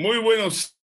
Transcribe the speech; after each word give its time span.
Muy 0.00 0.16
buenos 0.16 0.78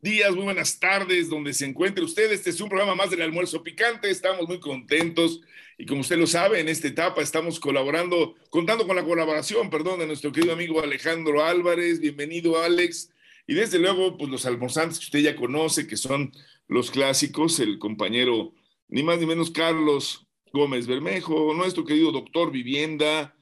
días, 0.00 0.34
muy 0.34 0.42
buenas 0.42 0.80
tardes, 0.80 1.28
donde 1.28 1.54
se 1.54 1.66
encuentre 1.66 2.02
usted. 2.02 2.32
Este 2.32 2.50
es 2.50 2.60
un 2.60 2.68
programa 2.68 2.96
más 2.96 3.08
del 3.08 3.22
almuerzo 3.22 3.62
picante. 3.62 4.10
Estamos 4.10 4.48
muy 4.48 4.58
contentos 4.58 5.40
y 5.78 5.86
como 5.86 6.00
usted 6.00 6.16
lo 6.16 6.26
sabe, 6.26 6.58
en 6.58 6.68
esta 6.68 6.88
etapa 6.88 7.22
estamos 7.22 7.60
colaborando, 7.60 8.34
contando 8.50 8.88
con 8.88 8.96
la 8.96 9.04
colaboración, 9.04 9.70
perdón, 9.70 10.00
de 10.00 10.08
nuestro 10.08 10.32
querido 10.32 10.52
amigo 10.52 10.82
Alejandro 10.82 11.44
Álvarez. 11.44 12.00
Bienvenido, 12.00 12.60
Alex. 12.60 13.08
Y 13.46 13.54
desde 13.54 13.78
luego, 13.78 14.18
pues 14.18 14.28
los 14.28 14.46
almorzantes 14.46 14.98
que 14.98 15.04
usted 15.04 15.20
ya 15.20 15.36
conoce, 15.36 15.86
que 15.86 15.96
son 15.96 16.32
los 16.66 16.90
clásicos, 16.90 17.60
el 17.60 17.78
compañero, 17.78 18.52
ni 18.88 19.04
más 19.04 19.20
ni 19.20 19.26
menos 19.26 19.52
Carlos 19.52 20.26
Gómez 20.52 20.88
Bermejo, 20.88 21.54
nuestro 21.54 21.84
querido 21.84 22.10
doctor 22.10 22.50
Vivienda, 22.50 23.36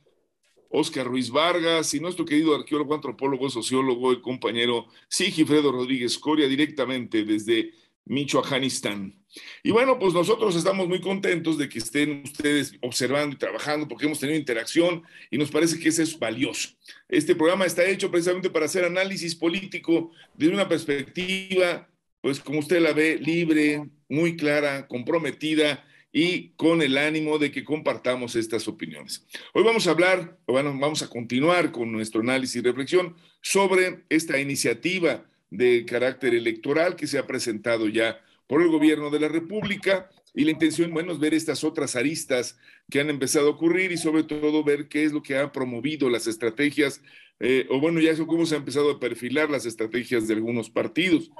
Oscar 0.72 1.06
Ruiz 1.06 1.30
Vargas 1.30 1.92
y 1.94 2.00
nuestro 2.00 2.24
querido 2.24 2.54
arqueólogo, 2.54 2.94
antropólogo, 2.94 3.50
sociólogo, 3.50 4.10
el 4.10 4.22
compañero 4.22 4.86
Sigifredo 5.08 5.70
Rodríguez 5.70 6.18
Coria, 6.18 6.48
directamente 6.48 7.24
desde 7.24 7.72
Michoacánistán. 8.06 9.14
Y 9.62 9.70
bueno, 9.70 9.98
pues 9.98 10.12
nosotros 10.12 10.56
estamos 10.56 10.88
muy 10.88 11.00
contentos 11.00 11.56
de 11.56 11.68
que 11.68 11.78
estén 11.78 12.22
ustedes 12.24 12.74
observando 12.80 13.34
y 13.34 13.38
trabajando 13.38 13.86
porque 13.86 14.06
hemos 14.06 14.18
tenido 14.18 14.38
interacción 14.38 15.02
y 15.30 15.38
nos 15.38 15.50
parece 15.50 15.78
que 15.78 15.88
eso 15.88 16.02
es 16.02 16.18
valioso. 16.18 16.70
Este 17.08 17.34
programa 17.34 17.64
está 17.64 17.84
hecho 17.84 18.10
precisamente 18.10 18.50
para 18.50 18.66
hacer 18.66 18.84
análisis 18.84 19.34
político 19.34 20.10
desde 20.34 20.54
una 20.54 20.68
perspectiva, 20.68 21.88
pues 22.20 22.40
como 22.40 22.58
usted 22.58 22.80
la 22.80 22.92
ve, 22.92 23.18
libre, 23.18 23.88
muy 24.08 24.36
clara, 24.36 24.86
comprometida 24.86 25.84
y 26.12 26.50
con 26.50 26.82
el 26.82 26.98
ánimo 26.98 27.38
de 27.38 27.50
que 27.50 27.64
compartamos 27.64 28.36
estas 28.36 28.68
opiniones. 28.68 29.26
Hoy 29.54 29.64
vamos 29.64 29.86
a 29.86 29.92
hablar, 29.92 30.38
bueno, 30.46 30.76
vamos 30.78 31.02
a 31.02 31.08
continuar 31.08 31.72
con 31.72 31.90
nuestro 31.90 32.20
análisis 32.20 32.56
y 32.56 32.60
reflexión 32.60 33.16
sobre 33.40 34.04
esta 34.10 34.38
iniciativa 34.38 35.24
de 35.50 35.84
carácter 35.86 36.34
electoral 36.34 36.96
que 36.96 37.06
se 37.06 37.18
ha 37.18 37.26
presentado 37.26 37.88
ya 37.88 38.20
por 38.46 38.60
el 38.62 38.68
gobierno 38.68 39.10
de 39.10 39.20
la 39.20 39.28
República 39.28 40.10
y 40.34 40.44
la 40.44 40.50
intención, 40.50 40.92
bueno, 40.92 41.12
es 41.12 41.18
ver 41.18 41.34
estas 41.34 41.62
otras 41.64 41.96
aristas 41.96 42.58
que 42.90 43.00
han 43.00 43.10
empezado 43.10 43.48
a 43.48 43.50
ocurrir 43.50 43.92
y 43.92 43.96
sobre 43.98 44.22
todo 44.22 44.64
ver 44.64 44.88
qué 44.88 45.04
es 45.04 45.12
lo 45.12 45.22
que 45.22 45.36
ha 45.36 45.52
promovido 45.52 46.08
las 46.08 46.26
estrategias, 46.26 47.02
eh, 47.40 47.66
o 47.70 47.80
bueno, 47.80 48.00
ya 48.00 48.12
eso 48.12 48.26
cómo 48.26 48.46
se 48.46 48.54
ha 48.54 48.58
empezado 48.58 48.90
a 48.90 49.00
perfilar 49.00 49.50
las 49.50 49.66
estrategias 49.66 50.26
de 50.26 50.34
algunos 50.34 50.70
partidos. 50.70 51.30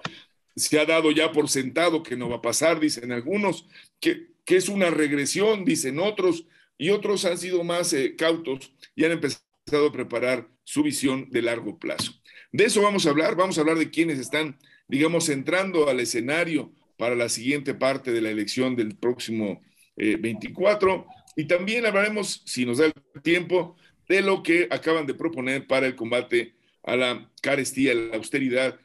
Se 0.57 0.79
ha 0.79 0.87
dado 0.87 1.11
ya 1.11 1.33
por 1.33 1.49
sentado 1.49 2.03
que 2.03 2.17
no 2.17 2.29
va 2.29 2.37
a 2.37 2.43
pasar, 2.43 2.81
dicen 2.81 3.13
algunos, 3.13 3.67
que 4.01 4.33
que 4.45 4.57
es 4.57 4.69
una 4.69 4.91
regresión, 4.91 5.65
dicen 5.65 5.99
otros, 5.99 6.47
y 6.79 6.91
otros 6.91 7.25
han 7.25 7.39
sido 7.39 7.63
más 7.65 7.93
eh, 7.93 8.17
cautos 8.17 8.73
y 8.95 9.05
han 9.05 9.13
empezado 9.13 9.87
a 9.89 9.93
preparar 9.93 10.49
su 10.65 10.83
visión 10.83 11.29
de 11.31 11.43
largo 11.43 11.79
plazo. 11.79 12.13
De 12.51 12.65
eso 12.65 12.83
vamos 12.83 13.07
a 13.07 13.11
hablar, 13.11 13.37
vamos 13.37 13.57
a 13.57 13.61
hablar 13.61 13.79
de 13.79 13.91
quienes 13.91 14.19
están, 14.19 14.59
digamos, 14.89 15.29
entrando 15.29 15.89
al 15.89 16.01
escenario 16.01 16.73
para 16.97 17.15
la 17.15 17.29
siguiente 17.29 17.75
parte 17.75 18.13
de 18.13 18.21
la 18.21 18.31
elección 18.31 18.77
del 18.77 18.97
próximo 18.97 19.63
24 19.97 20.95
eh, 20.95 21.05
y 21.37 21.45
también 21.45 21.87
hablaremos, 21.87 22.43
si 22.45 22.67
nos 22.67 22.79
da 22.79 22.87
el 22.87 23.23
tiempo, 23.23 23.77
de 24.09 24.21
lo 24.21 24.43
que 24.43 24.67
acaban 24.71 25.07
de 25.07 25.15
proponer 25.15 25.67
para 25.67 25.87
el 25.87 25.95
combate 25.95 26.55
a 26.83 26.97
la 26.97 27.31
carestía, 27.41 27.95
la 27.95 28.17
austeridad 28.17 28.79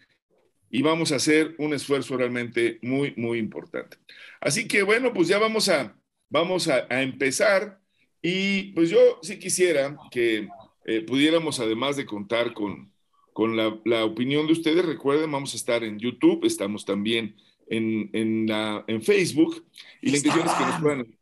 y 0.69 0.81
vamos 0.81 1.11
a 1.11 1.15
hacer 1.15 1.55
un 1.57 1.73
esfuerzo 1.73 2.17
realmente 2.17 2.79
muy, 2.81 3.13
muy 3.15 3.39
importante. 3.39 3.97
Así 4.41 4.67
que 4.67 4.83
bueno, 4.83 5.13
pues 5.13 5.27
ya 5.27 5.39
vamos 5.39 5.69
a, 5.69 5.95
vamos 6.29 6.67
a, 6.67 6.85
empezar 7.01 7.79
y 8.21 8.73
pues 8.73 8.89
yo 8.89 9.19
sí 9.21 9.39
quisiera 9.39 9.97
que 10.11 10.49
eh, 10.85 11.01
pudiéramos, 11.01 11.59
además 11.59 11.95
de 11.95 12.05
contar 12.05 12.53
con, 12.53 12.91
con 13.33 13.55
la, 13.55 13.77
la, 13.85 14.05
opinión 14.05 14.47
de 14.47 14.53
ustedes, 14.53 14.85
recuerden, 14.85 15.31
vamos 15.31 15.53
a 15.53 15.57
estar 15.57 15.83
en 15.83 15.99
YouTube, 15.99 16.45
estamos 16.45 16.85
también 16.85 17.35
en, 17.67 18.09
en, 18.13 18.47
la, 18.47 18.83
en 18.87 19.01
Facebook 19.01 19.65
y 20.01 20.11
la 20.11 20.17
intención 20.17 20.47
es 20.47 20.53
que 20.53 20.65
nos 20.65 20.81
puedan 20.81 21.17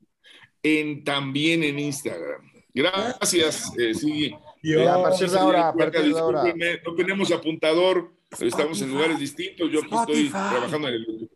en, 0.63 1.03
también 1.03 1.63
en 1.63 1.79
Instagram. 1.79 2.51
Gracias, 2.73 3.71
eh, 3.77 3.93
sí. 3.93 4.35
Yo, 4.61 4.91
a 4.91 5.03
partir 5.03 5.29
de 5.29 5.39
ahora, 5.39 5.69
a 5.69 5.73
partir 5.73 6.13
de 6.13 6.19
ahora. 6.19 6.43
No 6.85 6.95
tenemos 6.95 7.31
apuntador 7.31 8.11
Estamos 8.39 8.81
en 8.81 8.91
lugares 8.91 9.19
distintos. 9.19 9.71
Yo 9.71 9.79
aquí 9.79 9.95
estoy 9.95 10.29
trabajando 10.29 10.87
en 10.87 10.93
el. 10.95 11.29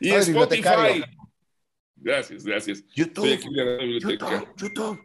Y 0.00 0.10
Spotify. 0.10 1.04
Gracias, 1.96 2.44
gracias. 2.44 2.84
YouTube. 2.94 3.26
YouTube, 4.58 5.00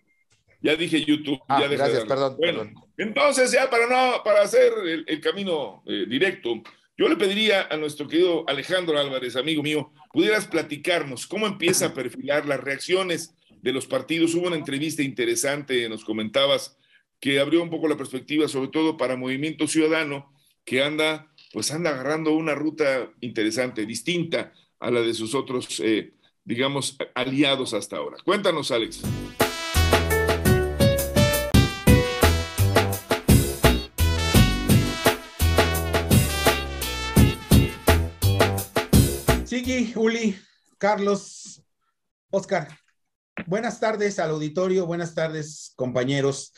Ya 0.62 0.76
dije 0.76 1.04
YouTube. 1.06 1.40
Ah, 1.48 1.62
ya 1.62 1.68
gracias, 1.68 2.06
perdón. 2.06 2.36
Bueno, 2.38 2.70
entonces 2.98 3.52
ya 3.52 3.70
para 3.70 3.88
no, 3.88 4.24
para 4.24 4.42
hacer 4.42 4.74
el, 5.08 5.22
camino 5.22 5.84
eh, 5.86 6.06
directo, 6.08 6.62
yo 6.98 7.08
le 7.08 7.16
pediría 7.16 7.68
a 7.72 7.78
nuestro 7.78 8.08
querido 8.08 8.44
Alejandro 8.50 9.00
Álvarez, 9.00 9.38
amigo 9.38 9.64
mío, 9.64 9.94
pudieras 10.12 10.48
platicarnos 10.48 11.28
cómo 11.28 11.48
empieza 11.48 11.86
a 11.86 11.94
perfilar 11.94 12.46
las 12.46 12.60
reacciones 12.60 13.34
de 13.62 13.72
los 13.72 13.88
partidos. 13.88 14.36
Hubo 14.36 14.48
una 14.48 14.58
entrevista 14.58 15.02
interesante, 15.02 15.88
nos 15.88 16.04
comentabas, 16.04 16.78
que 17.22 17.40
abrió 17.40 17.64
un 17.64 17.70
poco 17.70 17.88
la 17.88 17.98
perspectiva, 17.98 18.48
sobre 18.48 18.70
todo 18.70 18.98
para 18.98 19.16
Movimiento 19.16 19.68
Ciudadano, 19.68 20.34
que 20.70 20.84
anda, 20.84 21.28
pues 21.52 21.72
anda 21.72 21.90
agarrando 21.90 22.34
una 22.34 22.54
ruta 22.54 23.12
interesante, 23.22 23.88
distinta 23.88 24.54
a 24.80 24.92
la 24.92 25.02
de 25.02 25.16
sus 25.16 25.34
otros, 25.34 25.80
eh, 25.84 26.14
digamos, 26.44 26.96
aliados 27.16 27.74
hasta 27.74 27.98
ahora. 27.98 28.18
Cuéntanos, 28.24 28.70
Alex. 28.70 29.02
Sigui, 39.46 39.92
Uli, 39.96 40.36
Carlos, 40.78 41.64
Oscar. 42.30 42.68
Buenas 43.48 43.80
tardes 43.80 44.20
al 44.20 44.30
auditorio, 44.30 44.86
buenas 44.86 45.16
tardes, 45.16 45.74
compañeros. 45.76 46.54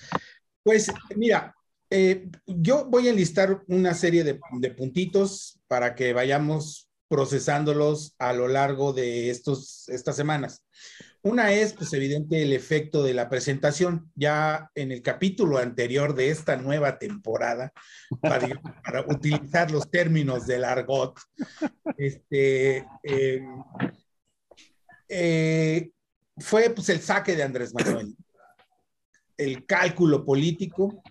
Pues 0.63 0.91
mira, 1.16 1.55
eh, 1.91 2.29
yo 2.47 2.85
voy 2.85 3.07
a 3.07 3.12
enlistar 3.12 3.63
una 3.68 3.94
serie 3.94 4.24
de, 4.24 4.40
puntitos 4.72 5.59
para 5.68 5.94
que 5.94 6.13
vayamos 6.13 6.90
procesándolos 7.09 8.16
a 8.18 8.31
lo 8.31 8.47
largo 8.47 8.94
de 8.94 9.29
estos, 9.29 9.90
estas 9.90 10.16
semanas. 10.16 10.63
Una 11.22 11.52
es, 11.52 11.74
pues 11.74 11.91
evidente, 11.91 12.41
el 12.41 12.53
efecto 12.53 13.03
de 13.03 13.13
la 13.13 13.28
presentación. 13.29 14.09
Ya 14.16 14.72
en 14.74 14.94
el 14.94 15.02
capítulo 15.02 15.57
anterior 15.57 16.16
de 16.16 16.29
esta 16.29 16.56
nueva 16.56 16.97
temporada, 16.97 17.74
para, 18.22 18.47
utilizar 19.08 19.69
los 19.69 19.91
términos 19.91 20.47
del 20.47 20.63
argot, 20.63 21.19
este, 21.97 22.85
em, 23.03 23.63
eh, 25.09 25.91
fue 26.38 26.69
pues 26.69 26.88
el 26.88 27.02
saque 27.02 27.35
de 27.35 27.44
Andrés 27.44 27.73
Manuel, 27.73 28.16
el 29.35 29.66
cálculo 29.66 30.23
político, 30.23 31.03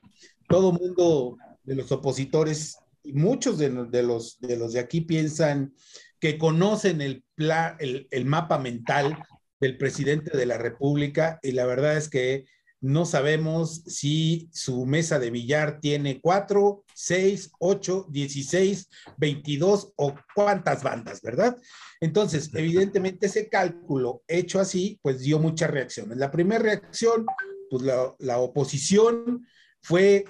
todo 0.50 0.72
mundo 0.72 1.38
de 1.62 1.76
los 1.76 1.92
opositores 1.92 2.76
y 3.04 3.12
muchos 3.12 3.56
de, 3.56 3.70
los, 4.02 4.40
de 4.40 4.56
los 4.56 4.72
de 4.72 4.80
aquí 4.80 5.00
piensan 5.00 5.72
que 6.18 6.36
conocen 6.36 7.00
el, 7.00 7.24
el, 7.38 8.24
mapa 8.26 8.58
mental 8.58 9.22
del 9.60 9.78
presidente 9.78 10.36
de 10.36 10.46
la 10.46 10.58
República 10.58 11.38
y 11.42 11.52
la 11.52 11.64
verdad 11.66 11.96
es 11.96 12.08
que 12.08 12.44
no 12.80 13.04
sabemos 13.04 13.82
si 13.86 14.48
su 14.52 14.86
mesa 14.86 15.18
de 15.18 15.30
billar 15.30 15.80
tiene 15.80 16.20
cuatro, 16.20 16.84
seis, 16.94 17.52
ocho, 17.60 18.06
dieciséis, 18.10 18.88
veintidós 19.18 19.92
o 19.96 20.14
cuántas 20.34 20.82
bandas, 20.82 21.20
¿verdad? 21.22 21.56
Entonces, 22.00 22.50
evidentemente 22.54 23.26
ese 23.26 23.48
cálculo 23.48 24.22
hecho 24.26 24.58
así, 24.58 24.98
pues 25.02 25.20
dio 25.20 25.38
muchas 25.38 25.70
reacciones. 25.70 26.16
La 26.16 26.30
primera 26.30 26.62
reacción, 26.62 27.26
pues 27.70 27.82
la, 27.82 28.14
la 28.18 28.38
oposición 28.38 29.46
fue 29.82 30.24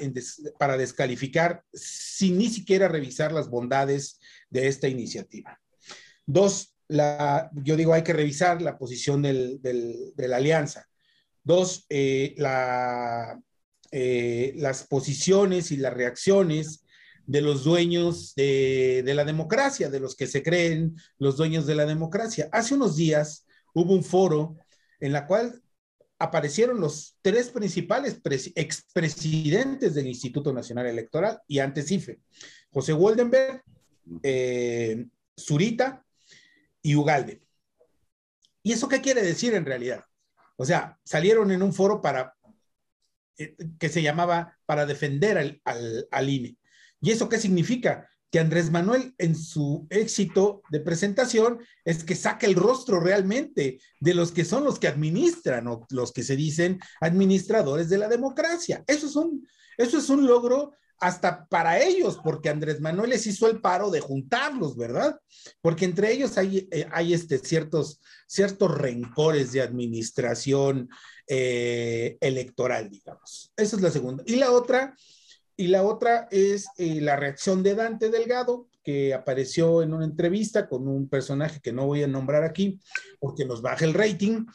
para 0.59 0.77
descalificar 0.77 1.65
sin 1.72 2.38
ni 2.38 2.49
siquiera 2.49 2.88
revisar 2.88 3.33
las 3.33 3.49
bondades 3.49 4.20
de 4.49 4.69
esta 4.69 4.88
iniciativa. 4.88 5.61
Dos, 6.26 6.76
yo 6.88 7.76
digo, 7.76 7.93
hay 7.93 8.02
que 8.02 8.12
revisar 8.12 8.62
la 8.62 8.79
posición 8.79 9.23
de 9.23 10.12
la 10.17 10.37
alianza. 10.37 10.87
Dos, 11.43 11.87
eh, 11.88 12.35
eh, 13.93 14.52
las 14.56 14.85
posiciones 14.85 15.73
y 15.73 15.76
las 15.76 15.94
reacciones 15.94 16.85
de 17.26 17.41
los 17.41 17.64
dueños 17.64 18.35
de, 18.35 19.02
de, 19.05 19.14
la 19.14 19.25
democracia, 19.25 19.88
de 19.88 20.00
los 20.00 20.17
que 20.17 20.26
se 20.26 20.43
creen 20.43 20.97
los 21.19 21.37
dueños 21.37 21.67
de 21.67 21.75
la 21.75 21.87
democracia. 21.87 22.49
Hace 22.52 22.75
unos 22.75 22.97
días 22.97 23.47
hubo 23.75 23.94
un 23.94 24.05
foro 24.05 24.56
en 25.00 25.12
la 25.12 25.26
cual 25.26 25.62
aparecieron 26.20 26.81
los 26.81 27.17
tres 27.22 27.49
principales 27.49 28.20
expresidentes 28.55 29.94
del 29.94 30.06
Instituto 30.06 30.52
Nacional 30.52 30.87
Electoral 30.87 31.40
y 31.49 31.61
antes 31.61 31.90
IFE, 31.90 32.20
José 32.70 32.93
Woldenberg, 32.93 33.64
eh, 34.22 35.06
Zurita 35.38 36.05
y 36.82 36.94
Ugalde. 36.94 37.40
¿Y 38.62 38.72
eso 38.72 38.87
qué 38.87 39.00
quiere 39.00 39.22
decir 39.22 39.55
en 39.55 39.64
realidad? 39.64 40.05
O 40.56 40.67
sea, 40.67 40.99
salieron 41.05 41.50
en 41.52 41.62
un 41.62 41.72
foro 41.72 42.02
para 42.02 42.34
eh, 43.38 43.56
que 43.78 43.88
se 43.88 44.02
llamaba 44.02 44.58
para 44.66 44.84
defender 44.84 45.38
al, 45.38 46.06
al, 46.11 46.28
INE. 46.28 46.58
¿Y 47.00 47.12
eso 47.12 47.31
qué 47.31 47.38
significa? 47.38 48.11
Que 48.31 48.38
Andrés 48.38 48.71
Manuel 48.71 49.15
en 49.19 49.35
su 49.35 49.87
éxito 49.91 50.62
de 50.71 50.81
presentación 50.81 51.59
es 51.85 52.05
que 52.05 52.15
saque 52.15 52.47
el 52.47 52.55
rostro 52.55 53.00
realmente 53.00 53.81
de 53.99 54.15
los 54.15 54.31
que 54.32 54.44
son 54.44 54.65
los 54.65 54.79
que 54.79 54.88
administran 54.88 55.67
o 55.67 55.87
los 55.91 56.12
que 56.12 56.23
se 56.23 56.37
dicen 56.37 56.81
administradores 57.00 57.88
de 57.88 57.99
la 57.99 58.09
democracia. 58.09 58.85
Eso 58.87 59.06
es 59.06 59.17
un, 59.17 59.47
eso 59.77 59.99
es 59.99 60.09
un 60.09 60.27
logro 60.27 60.75
hasta 61.00 61.47
para 61.47 61.82
ellos, 61.82 62.21
porque 62.23 62.50
Andrés 62.50 62.81
Manuel 62.81 63.11
les 63.11 63.27
hizo 63.27 63.49
el 63.49 63.61
paro 63.61 63.91
de 63.91 64.00
juntarlos, 64.00 64.76
¿verdad? 64.76 65.19
Porque 65.62 65.87
entre 65.87 66.12
ellos 66.12 66.37
hay, 66.37 66.69
eh, 66.71 66.87
hay 66.93 67.15
este, 67.15 67.38
ciertos, 67.38 68.00
ciertos 68.26 68.71
rencores 68.76 69.53
de 69.53 69.62
administración 69.62 70.91
eh, 71.26 72.19
electoral, 72.21 72.91
digamos. 72.91 73.50
Esa 73.56 73.76
es 73.76 73.83
la 73.83 73.91
segunda. 73.91 74.23
Y 74.26 74.37
la 74.37 74.53
otra 74.53 74.94
y 75.61 75.67
la 75.67 75.83
otra 75.83 76.27
es 76.31 76.69
eh, 76.79 77.03
la 77.03 77.17
reacción 77.17 77.62
de 77.62 77.75
Dante 77.75 78.09
Delgado, 78.09 78.71
que 78.83 79.12
apareció 79.12 79.83
en 79.83 79.93
una 79.93 80.07
entrevista 80.07 80.67
con 80.67 80.89
un 80.89 81.07
personaje 81.07 81.61
que 81.61 81.71
no 81.71 81.85
voy 81.85 82.03
a 82.03 82.07
nombrar 82.07 82.45
aquí, 82.45 82.81
porque 83.19 83.45
nos 83.45 83.61
baja 83.61 83.85
el 83.85 83.93
rating. 83.93 84.47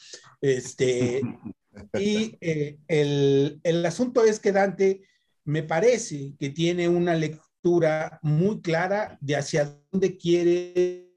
Este, 0.41 1.21
y 1.93 2.35
eh, 2.41 2.79
el, 2.87 3.59
el 3.61 3.85
asunto 3.85 4.23
es 4.23 4.39
que 4.39 4.51
Dante 4.51 5.03
me 5.43 5.61
parece 5.61 6.33
que 6.39 6.49
tiene 6.49 6.89
una 6.89 7.13
lectura 7.13 8.19
muy 8.23 8.61
clara 8.61 9.15
de 9.21 9.35
hacia 9.35 9.79
dónde 9.91 10.17
quiere 10.17 11.13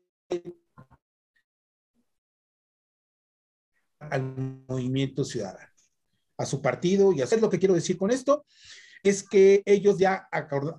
al 4.00 4.22
movimiento 4.68 5.24
ciudadano, 5.24 5.72
a 6.36 6.44
su 6.44 6.60
partido 6.60 7.14
y 7.14 7.22
hacer 7.22 7.40
lo 7.40 7.48
que 7.48 7.58
quiero 7.58 7.72
decir 7.72 7.96
con 7.96 8.10
esto 8.10 8.44
es 9.02 9.22
que 9.22 9.62
ellos 9.66 9.98
ya, 9.98 10.28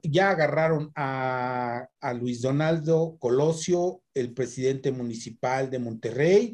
ya 0.04 0.32
agarraron 0.32 0.92
a, 0.96 1.88
Luis 2.20 2.42
Donaldo 2.42 3.18
Colosio, 3.20 4.02
el 4.14 4.34
presidente 4.34 4.92
municipal 4.92 5.70
de 5.70 5.80
Monterrey, 5.80 6.54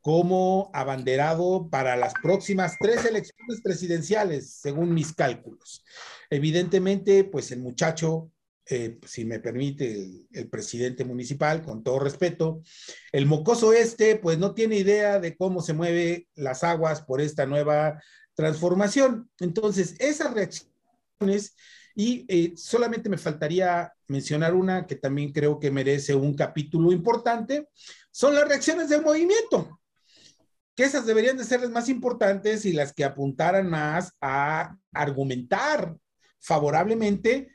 como 0.00 0.70
abanderado 0.72 1.68
para 1.70 1.96
las 1.96 2.14
próximas 2.14 2.76
tres 2.80 3.04
elecciones 3.04 3.60
presidenciales, 3.62 4.54
según 4.54 4.94
mis 4.94 5.12
cálculos. 5.12 5.84
Evidentemente, 6.30 7.24
pues 7.24 7.50
el 7.50 7.60
muchacho, 7.60 8.30
eh, 8.66 8.98
si 9.04 9.24
me 9.24 9.40
permite, 9.40 9.92
el, 9.92 10.28
el, 10.32 10.48
presidente 10.48 11.04
municipal, 11.04 11.62
con 11.62 11.82
todo 11.82 11.98
respeto, 11.98 12.62
el 13.12 13.26
mocoso 13.26 13.72
este, 13.72 14.16
pues 14.16 14.38
no 14.38 14.54
tiene 14.54 14.76
idea 14.76 15.18
de 15.18 15.36
cómo 15.36 15.60
se 15.60 15.74
mueven 15.74 16.26
las 16.34 16.64
aguas 16.64 17.02
por 17.02 17.20
esta 17.20 17.44
nueva 17.44 18.00
transformación. 18.34 19.30
Entonces, 19.38 19.96
esa 19.98 20.32
reacción 20.32 20.69
y 21.94 22.24
eh, 22.28 22.54
solamente 22.56 23.08
me 23.08 23.18
faltaría 23.18 23.92
mencionar 24.08 24.54
una 24.54 24.86
que 24.86 24.96
también 24.96 25.32
creo 25.32 25.58
que 25.58 25.70
merece 25.70 26.14
un 26.14 26.34
capítulo 26.34 26.92
importante, 26.92 27.68
son 28.10 28.34
las 28.34 28.48
reacciones 28.48 28.88
del 28.88 29.02
movimiento, 29.02 29.80
que 30.74 30.84
esas 30.84 31.04
deberían 31.04 31.36
de 31.36 31.44
ser 31.44 31.60
las 31.60 31.70
más 31.70 31.88
importantes 31.88 32.64
y 32.64 32.72
las 32.72 32.92
que 32.92 33.04
apuntaran 33.04 33.68
más 33.68 34.14
a 34.20 34.76
argumentar 34.92 35.96
favorablemente 36.38 37.48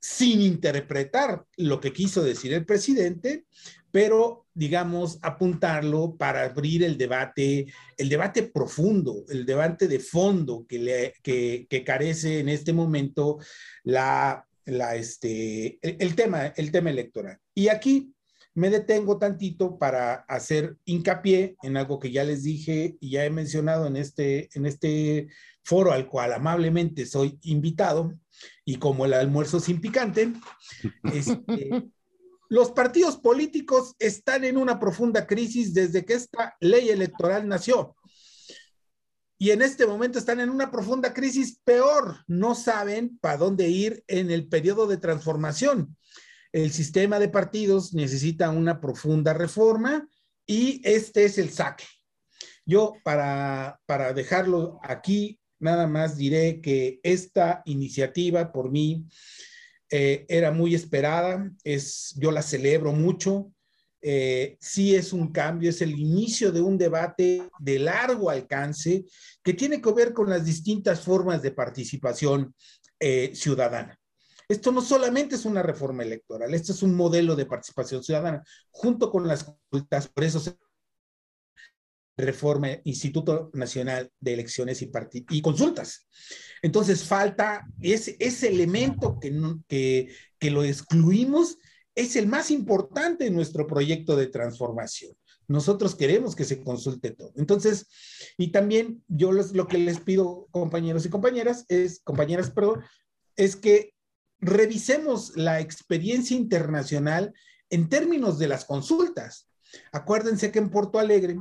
sin 0.00 0.40
interpretar 0.40 1.44
lo 1.56 1.80
que 1.80 1.92
quiso 1.92 2.22
decir 2.22 2.54
el 2.54 2.64
presidente, 2.64 3.44
pero 3.90 4.46
digamos, 4.58 5.20
apuntarlo 5.22 6.16
para 6.16 6.42
abrir 6.42 6.82
el 6.82 6.98
debate, 6.98 7.72
el 7.96 8.08
debate 8.08 8.42
profundo, 8.42 9.24
el 9.28 9.46
debate 9.46 9.86
de 9.86 10.00
fondo 10.00 10.66
que, 10.68 10.78
le, 10.80 11.14
que, 11.22 11.68
que 11.70 11.84
carece 11.84 12.40
en 12.40 12.48
este 12.48 12.72
momento 12.72 13.38
la, 13.84 14.44
la, 14.64 14.96
este, 14.96 15.78
el, 15.80 16.16
tema, 16.16 16.46
el 16.56 16.72
tema 16.72 16.90
electoral. 16.90 17.38
Y 17.54 17.68
aquí 17.68 18.12
me 18.54 18.70
detengo 18.70 19.18
tantito 19.18 19.78
para 19.78 20.14
hacer 20.28 20.76
hincapié 20.84 21.56
en 21.62 21.76
algo 21.76 22.00
que 22.00 22.10
ya 22.10 22.24
les 22.24 22.42
dije 22.42 22.96
y 22.98 23.10
ya 23.10 23.24
he 23.24 23.30
mencionado 23.30 23.86
en 23.86 23.96
este, 23.96 24.48
en 24.54 24.66
este 24.66 25.28
foro 25.62 25.92
al 25.92 26.08
cual 26.08 26.32
amablemente 26.32 27.06
soy 27.06 27.38
invitado 27.42 28.12
y 28.64 28.76
como 28.76 29.04
el 29.04 29.14
almuerzo 29.14 29.60
sin 29.60 29.80
picante, 29.80 30.32
este, 31.12 31.70
los 32.48 32.70
partidos 32.70 33.18
políticos 33.18 33.94
están 33.98 34.44
en 34.44 34.56
una 34.56 34.80
profunda 34.80 35.26
crisis 35.26 35.74
desde 35.74 36.04
que 36.04 36.14
esta 36.14 36.56
ley 36.60 36.88
electoral 36.88 37.46
nació. 37.46 37.94
Y 39.38 39.50
en 39.50 39.62
este 39.62 39.86
momento 39.86 40.18
están 40.18 40.40
en 40.40 40.50
una 40.50 40.70
profunda 40.70 41.14
crisis 41.14 41.60
peor. 41.62 42.24
No 42.26 42.54
saben 42.54 43.18
para 43.18 43.36
dónde 43.36 43.68
ir 43.68 44.02
en 44.08 44.30
el 44.30 44.48
periodo 44.48 44.86
de 44.86 44.96
transformación. 44.96 45.96
El 46.50 46.72
sistema 46.72 47.18
de 47.18 47.28
partidos 47.28 47.94
necesita 47.94 48.50
una 48.50 48.80
profunda 48.80 49.34
reforma 49.34 50.08
y 50.46 50.80
este 50.82 51.24
es 51.24 51.38
el 51.38 51.50
saque. 51.50 51.84
Yo, 52.64 52.94
para, 53.04 53.80
para 53.86 54.12
dejarlo 54.12 54.80
aquí, 54.82 55.38
nada 55.60 55.86
más 55.86 56.16
diré 56.16 56.60
que 56.60 56.98
esta 57.02 57.62
iniciativa 57.64 58.50
por 58.50 58.70
mí 58.70 59.06
eh, 59.90 60.26
era 60.28 60.50
muy 60.50 60.74
esperada, 60.74 61.50
es, 61.64 62.14
yo 62.16 62.30
la 62.30 62.42
celebro 62.42 62.92
mucho. 62.92 63.52
Eh, 64.00 64.56
sí 64.60 64.94
es 64.94 65.12
un 65.12 65.32
cambio, 65.32 65.70
es 65.70 65.82
el 65.82 65.98
inicio 65.98 66.52
de 66.52 66.60
un 66.60 66.78
debate 66.78 67.42
de 67.58 67.78
largo 67.80 68.30
alcance 68.30 69.04
que 69.42 69.54
tiene 69.54 69.82
que 69.82 69.92
ver 69.92 70.12
con 70.12 70.30
las 70.30 70.44
distintas 70.44 71.00
formas 71.00 71.42
de 71.42 71.50
participación 71.50 72.54
eh, 73.00 73.32
ciudadana. 73.34 73.98
Esto 74.48 74.72
no 74.72 74.80
solamente 74.80 75.34
es 75.34 75.44
una 75.44 75.62
reforma 75.62 76.04
electoral, 76.04 76.54
esto 76.54 76.72
es 76.72 76.82
un 76.82 76.94
modelo 76.94 77.36
de 77.36 77.44
participación 77.44 78.02
ciudadana, 78.02 78.42
junto 78.70 79.10
con 79.10 79.26
las 79.26 79.44
consultas, 79.44 80.08
por 80.08 80.24
eso 80.24 80.40
se 80.40 80.56
reforma 82.18 82.68
Instituto 82.84 83.50
Nacional 83.54 84.10
de 84.20 84.34
Elecciones 84.34 84.82
y, 84.82 84.90
y 85.30 85.40
Consultas. 85.40 86.08
Entonces 86.60 87.04
falta 87.04 87.66
ese, 87.80 88.16
elemento 88.48 89.18
que, 89.20 89.32
que, 89.68 90.08
que 90.38 90.50
lo 90.50 90.64
excluimos, 90.64 91.56
es 91.94 92.16
el 92.16 92.26
más 92.26 92.50
importante 92.50 93.26
en 93.26 93.34
nuestro 93.34 93.66
proyecto 93.66 94.16
de 94.16 94.26
transformación. 94.26 95.12
Nosotros 95.46 95.94
queremos 95.94 96.36
que 96.36 96.44
se 96.44 96.60
consulte 96.60 97.12
todo. 97.12 97.32
Entonces, 97.36 97.88
y 98.36 98.52
también 98.52 99.02
yo 99.08 99.32
lo 99.32 99.66
que 99.66 99.78
les 99.78 99.98
pido, 100.00 100.46
compañeros 100.50 101.06
y 101.06 101.08
compañeras, 101.08 101.64
es, 101.68 102.00
compañeras, 102.04 102.50
perdón, 102.50 102.82
es 103.36 103.56
que 103.56 103.94
revisemos 104.40 105.36
la 105.36 105.60
experiencia 105.60 106.36
internacional 106.36 107.32
en 107.70 107.88
términos 107.88 108.38
de 108.38 108.48
las 108.48 108.64
consultas. 108.64 109.48
Acuérdense 109.92 110.50
que 110.50 110.58
en 110.58 110.70
Porto 110.70 110.98
Alegre 110.98 111.36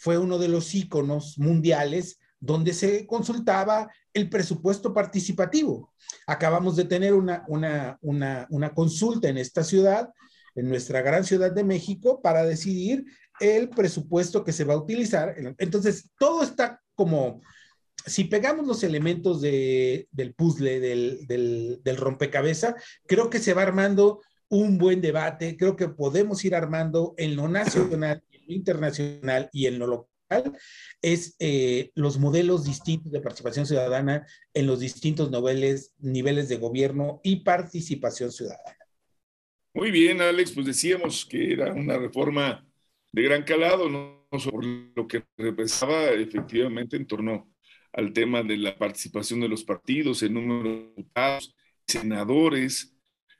fue 0.00 0.16
uno 0.16 0.38
de 0.38 0.48
los 0.48 0.74
íconos 0.74 1.36
mundiales 1.36 2.18
donde 2.40 2.72
se 2.72 3.06
consultaba 3.06 3.92
el 4.14 4.30
presupuesto 4.30 4.94
participativo. 4.94 5.92
Acabamos 6.26 6.74
de 6.76 6.86
tener 6.86 7.12
una, 7.12 7.44
una, 7.48 7.98
una, 8.00 8.46
una, 8.48 8.72
consulta 8.72 9.28
en 9.28 9.36
esta 9.36 9.62
ciudad, 9.62 10.08
en 10.54 10.70
nuestra 10.70 11.02
gran 11.02 11.24
ciudad 11.24 11.52
de 11.52 11.64
México, 11.64 12.22
para 12.22 12.46
decidir 12.46 13.04
el 13.40 13.68
presupuesto 13.68 14.42
que 14.42 14.54
se 14.54 14.64
va 14.64 14.72
a 14.72 14.78
utilizar. 14.78 15.34
Entonces, 15.58 16.10
todo 16.18 16.44
está 16.44 16.80
como, 16.94 17.42
si 18.06 18.24
pegamos 18.24 18.66
los 18.66 18.82
elementos 18.82 19.42
de, 19.42 20.08
del 20.12 20.32
puzzle, 20.32 20.80
del, 20.80 21.26
del, 21.26 21.80
del 21.84 21.96
rompecabezas, 21.98 22.74
creo 23.06 23.28
que 23.28 23.38
se 23.38 23.52
va 23.52 23.62
armando 23.62 24.22
un 24.48 24.78
buen 24.78 25.02
debate, 25.02 25.58
creo 25.58 25.76
que 25.76 25.88
podemos 25.88 26.42
ir 26.46 26.54
armando 26.54 27.12
en 27.18 27.36
lo 27.36 27.48
nacional 27.48 28.24
internacional 28.52 29.48
y 29.52 29.66
en 29.66 29.78
lo 29.78 29.86
local 29.86 30.10
es 31.02 31.36
eh, 31.38 31.90
los 31.94 32.18
modelos 32.18 32.64
distintos 32.64 33.10
de 33.10 33.20
participación 33.20 33.66
ciudadana 33.66 34.26
en 34.54 34.66
los 34.66 34.80
distintos 34.80 35.30
niveles, 35.30 35.94
niveles 35.98 36.48
de 36.48 36.56
gobierno 36.56 37.20
y 37.24 37.36
participación 37.36 38.30
ciudadana. 38.30 38.76
Muy 39.74 39.90
bien, 39.90 40.20
Alex, 40.20 40.52
pues 40.52 40.66
decíamos 40.66 41.24
que 41.24 41.52
era 41.52 41.72
una 41.72 41.96
reforma 41.96 42.66
de 43.12 43.22
gran 43.22 43.42
calado, 43.42 43.88
no 43.88 44.26
por 44.30 44.64
lo 44.64 45.08
que 45.08 45.24
representaba 45.36 46.10
efectivamente 46.10 46.96
en 46.96 47.06
torno 47.06 47.52
al 47.92 48.12
tema 48.12 48.42
de 48.42 48.56
la 48.56 48.76
participación 48.76 49.40
de 49.40 49.48
los 49.48 49.64
partidos, 49.64 50.22
el 50.22 50.34
número 50.34 50.70
de 50.70 50.92
diputados, 50.96 51.56
senadores, 51.86 52.94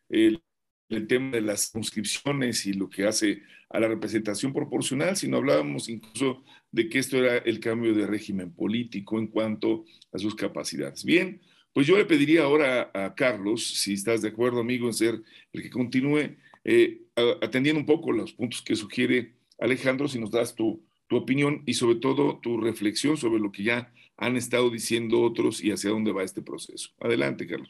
el 0.09 0.43
el 0.90 1.07
tema 1.07 1.31
de 1.31 1.40
las 1.40 1.71
conscripciones 1.71 2.67
y 2.67 2.75
lo 2.75 2.90
que 2.90 3.07
hace 3.07 3.43
a 3.71 3.81
la 3.81 3.89
representación 3.89 4.53
proporcional, 4.53 5.17
sino 5.17 5.37
hablábamos 5.37 5.89
incluso 5.89 6.43
de 6.73 6.89
que 6.89 6.99
esto 6.99 7.17
era 7.17 7.39
el 7.39 7.61
cambio 7.61 7.95
de 7.95 8.07
régimen 8.07 8.53
político 8.53 9.19
en 9.19 9.29
cuanto 9.29 9.85
a 10.12 10.19
sus 10.19 10.35
capacidades. 10.35 11.05
Bien, 11.05 11.41
pues 11.73 11.87
yo 11.87 11.97
le 11.97 12.05
pediría 12.05 12.43
ahora 12.43 12.91
a 12.93 13.15
Carlos, 13.15 13.65
si 13.65 13.95
estás 13.95 14.23
de 14.23 14.29
acuerdo, 14.29 14.61
amigo, 14.61 14.87
en 14.87 14.93
ser 14.93 15.23
el 15.53 15.62
que 15.62 15.71
continúe 15.71 16.37
eh, 16.65 17.03
atendiendo 17.41 17.81
un 17.81 17.87
poco 17.87 18.12
los 18.12 18.33
puntos 18.33 18.61
que 18.61 18.75
sugiere 18.75 19.35
Alejandro, 19.59 20.09
si 20.09 20.19
nos 20.19 20.31
das 20.31 20.55
tu, 20.55 20.83
opinión 21.12 21.65
y 21.67 21.75
sobre 21.75 21.97
todo 21.97 22.39
tu 22.39 22.61
reflexión 22.61 23.17
sobre 23.17 23.41
lo 23.41 23.50
que 23.50 23.65
ya 23.65 23.93
han 24.17 24.37
estado 24.37 24.71
diciendo 24.71 25.23
otros 25.23 25.61
y 25.61 25.73
hacia 25.73 25.91
dónde 25.91 26.12
va 26.12 26.23
este 26.23 26.41
proceso. 26.41 26.91
Adelante, 27.00 27.49
Carlos. 27.49 27.69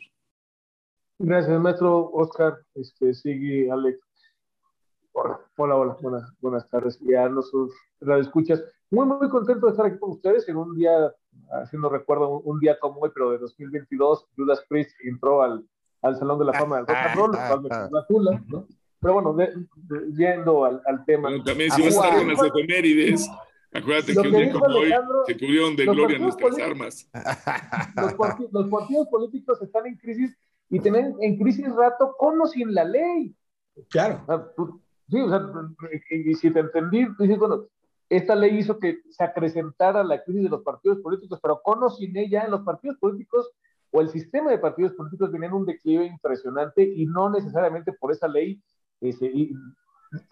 Gracias, 1.19 1.59
maestro 1.59 2.11
Oscar. 2.11 2.59
Este, 2.75 3.15
sigue 3.15 3.71
Alex. 3.71 3.99
Hola, 5.13 5.41
hola, 5.57 5.75
hola. 5.77 5.97
Buenas, 6.01 6.33
buenas 6.41 6.69
tardes. 6.69 6.99
Ya 7.01 7.29
nos 7.29 7.53
escuchas. 8.21 8.63
Muy, 8.91 9.07
muy 9.07 9.29
contento 9.29 9.67
de 9.67 9.73
estar 9.73 9.87
aquí 9.87 9.99
con 9.99 10.13
ustedes 10.13 10.49
en 10.49 10.57
un 10.57 10.75
día, 10.75 11.13
haciendo 11.63 11.89
recuerdo, 11.89 12.41
un, 12.41 12.59
día 12.59 12.79
como 12.79 13.01
hoy, 13.01 13.11
pero 13.15 13.31
de 13.31 13.39
2022, 13.39 14.27
Judas 14.37 14.65
Priest 14.69 14.93
entró 15.05 15.43
al, 15.43 15.65
al 16.03 16.17
Salón 16.17 16.39
de 16.39 16.45
la 16.47 16.53
Fama 16.55 16.77
del 16.77 16.87
Rock 16.87 16.97
and 16.97 17.17
Roll, 17.17 17.31
lo 17.33 17.39
cual 17.39 17.91
me 17.93 18.01
tula, 18.09 18.45
¿no? 18.49 18.67
Pero 19.01 19.15
bueno, 19.15 19.37
yendo 20.17 20.65
al, 20.65 20.83
al 20.87 21.05
tema. 21.05 21.31
Bueno, 21.31 21.45
también 21.45 21.71
si 21.71 21.83
vas 21.83 21.97
a 21.97 22.07
estar 22.07 22.19
con 22.19 22.29
las 22.29 22.43
efemérides, 22.43 23.31
acuérdate 23.73 24.13
que 24.13 24.19
un 24.19 24.33
día 24.33 24.53
como 24.53 24.67
hoy 24.67 24.93
se 25.27 25.35
cubrieron 25.39 25.77
de 25.77 25.87
gloria 25.87 26.19
nuestras 26.19 26.59
armas. 26.59 27.11
Los, 27.97 28.15
partidos, 28.15 28.53
los 28.53 28.69
partidos 28.69 29.09
políticos 29.09 29.63
están 29.63 29.87
en 29.87 29.97
crisis 29.97 30.37
y 30.69 30.81
tienen 30.81 31.17
en 31.21 31.39
crisis 31.39 31.73
rato 31.75 32.15
con 32.19 32.41
o 32.41 32.47
sin 32.47 32.75
la 32.75 32.85
ley. 32.85 33.35
Claro. 33.89 34.25
Sí, 35.11 35.21
o 35.21 35.29
sea, 35.29 35.51
y 36.11 36.35
si 36.35 36.51
te 36.51 36.61
entendí, 36.61 37.07
dices, 37.19 37.39
bueno, 37.39 37.67
esta 38.09 38.35
ley 38.35 38.59
hizo 38.59 38.79
que 38.79 39.03
se 39.11 39.23
acrecentara 39.23 40.03
la 40.03 40.23
crisis 40.23 40.45
de 40.45 40.49
los 40.49 40.63
partidos 40.63 40.99
políticos, 40.99 41.39
pero 41.41 41.61
con 41.63 41.83
o 41.83 41.91
sin 41.91 42.17
ella, 42.17 42.49
los 42.49 42.63
partidos 42.63 42.99
políticos 42.99 43.51
o 43.93 44.01
el 44.01 44.09
sistema 44.09 44.51
de 44.51 44.59
partidos 44.59 44.93
políticos 44.93 45.31
tenían 45.31 45.53
un 45.53 45.65
declive 45.65 46.07
impresionante 46.07 46.83
y 46.83 47.07
no 47.07 47.31
necesariamente 47.31 47.93
por 47.93 48.13
esa 48.13 48.29
ley, 48.29 48.61
este, 49.01 49.51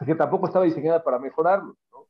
que 0.05 0.15
tampoco 0.15 0.47
estaba 0.47 0.65
diseñada 0.65 1.03
para 1.03 1.19
mejorarlo. 1.19 1.77
¿no? 1.93 2.07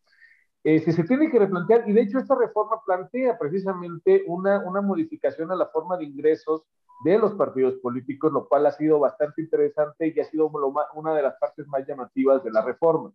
Este, 0.64 0.92
se 0.92 1.04
tiene 1.04 1.30
que 1.30 1.38
replantear, 1.38 1.88
y 1.88 1.92
de 1.92 2.02
hecho 2.02 2.18
esta 2.18 2.34
reforma 2.34 2.80
plantea 2.84 3.38
precisamente 3.38 4.24
una, 4.26 4.60
una 4.60 4.80
modificación 4.80 5.50
a 5.52 5.56
la 5.56 5.66
forma 5.66 5.96
de 5.96 6.04
ingresos 6.04 6.62
de 7.04 7.18
los 7.18 7.34
partidos 7.34 7.74
políticos, 7.76 8.32
lo 8.32 8.48
cual 8.48 8.66
ha 8.66 8.72
sido 8.72 8.98
bastante 8.98 9.42
interesante 9.42 10.12
y 10.14 10.20
ha 10.20 10.24
sido 10.24 10.50
una 10.94 11.14
de 11.14 11.22
las 11.22 11.36
partes 11.38 11.66
más 11.68 11.86
llamativas 11.86 12.42
de 12.42 12.50
la 12.50 12.62
reforma. 12.62 13.12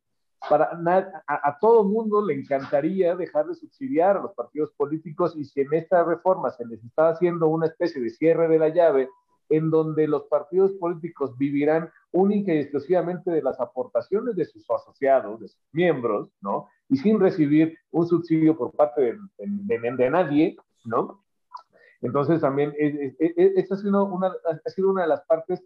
Para 0.50 0.72
a, 1.28 1.50
a 1.50 1.58
todo 1.60 1.86
mundo 1.86 2.26
le 2.26 2.34
encantaría 2.34 3.16
dejar 3.16 3.48
de 3.48 3.56
subsidiar 3.56 4.18
a 4.18 4.22
los 4.22 4.34
partidos 4.34 4.72
políticos 4.76 5.36
y 5.38 5.46
si 5.46 5.62
en 5.62 5.74
esta 5.74 6.04
reforma 6.04 6.52
se 6.52 6.66
les 6.66 6.84
está 6.84 7.10
haciendo 7.10 7.48
una 7.48 7.68
especie 7.68 8.02
de 8.02 8.10
cierre 8.10 8.50
de 8.50 8.60
la 8.60 8.70
llave, 8.70 9.10
en 9.50 9.70
donde 9.70 10.08
los 10.08 10.24
partidos 10.24 10.72
políticos 10.74 11.38
vivirán 11.38 11.90
única 12.12 12.54
y 12.54 12.60
exclusivamente 12.60 13.32
de 13.32 13.42
las 13.42 13.60
aportaciones 13.60 14.36
de 14.36 14.46
sus 14.46 14.70
asociados, 14.70 15.40
de 15.40 15.48
sus 15.48 15.62
miembros, 15.72 16.30
¿no? 16.42 16.70
Y 16.90 16.98
sin 16.98 17.20
recibir 17.20 17.78
un 17.92 18.08
subsidio 18.08 18.58
por 18.58 18.72
parte 18.72 19.18
de, 19.38 20.10
nadie, 20.10 20.58
¿no? 20.86 21.23
Entonces 22.04 22.42
también 22.42 22.74
esta 22.78 23.76
ha 23.76 23.78
sido, 23.78 24.06
una, 24.06 24.36
ha 24.44 24.70
sido 24.70 24.92
una 24.92 25.04
de 25.04 25.08
las 25.08 25.24
partes 25.26 25.64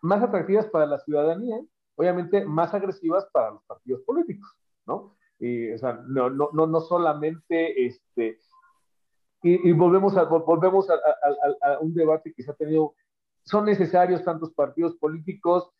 más 0.00 0.22
atractivas 0.22 0.66
para 0.66 0.86
la 0.86 0.98
ciudadanía, 1.00 1.60
obviamente 1.96 2.44
más 2.46 2.72
agresivas 2.72 3.26
para 3.30 3.50
los 3.50 3.62
partidos 3.64 4.00
políticos, 4.02 4.50
¿no? 4.86 5.16
Y, 5.38 5.70
o 5.72 5.78
sea, 5.78 6.00
no, 6.06 6.30
no, 6.30 6.48
no, 6.52 6.66
no 6.66 6.80
solamente 6.80 7.86
este, 7.86 8.38
y, 9.42 9.72
volvemos, 9.72 10.16
a, 10.16 10.24
volvemos 10.24 10.88
a, 10.90 10.94
a, 10.94 11.78
un 11.80 11.92
debate 11.94 12.32
que 12.32 12.42
se 12.42 12.50
ha 12.50 12.54
tenido, 12.54 12.94
son 13.44 13.66
necesarios 13.66 14.24
tantos 14.24 14.52
partidos 14.52 14.96
políticos, 14.96 15.70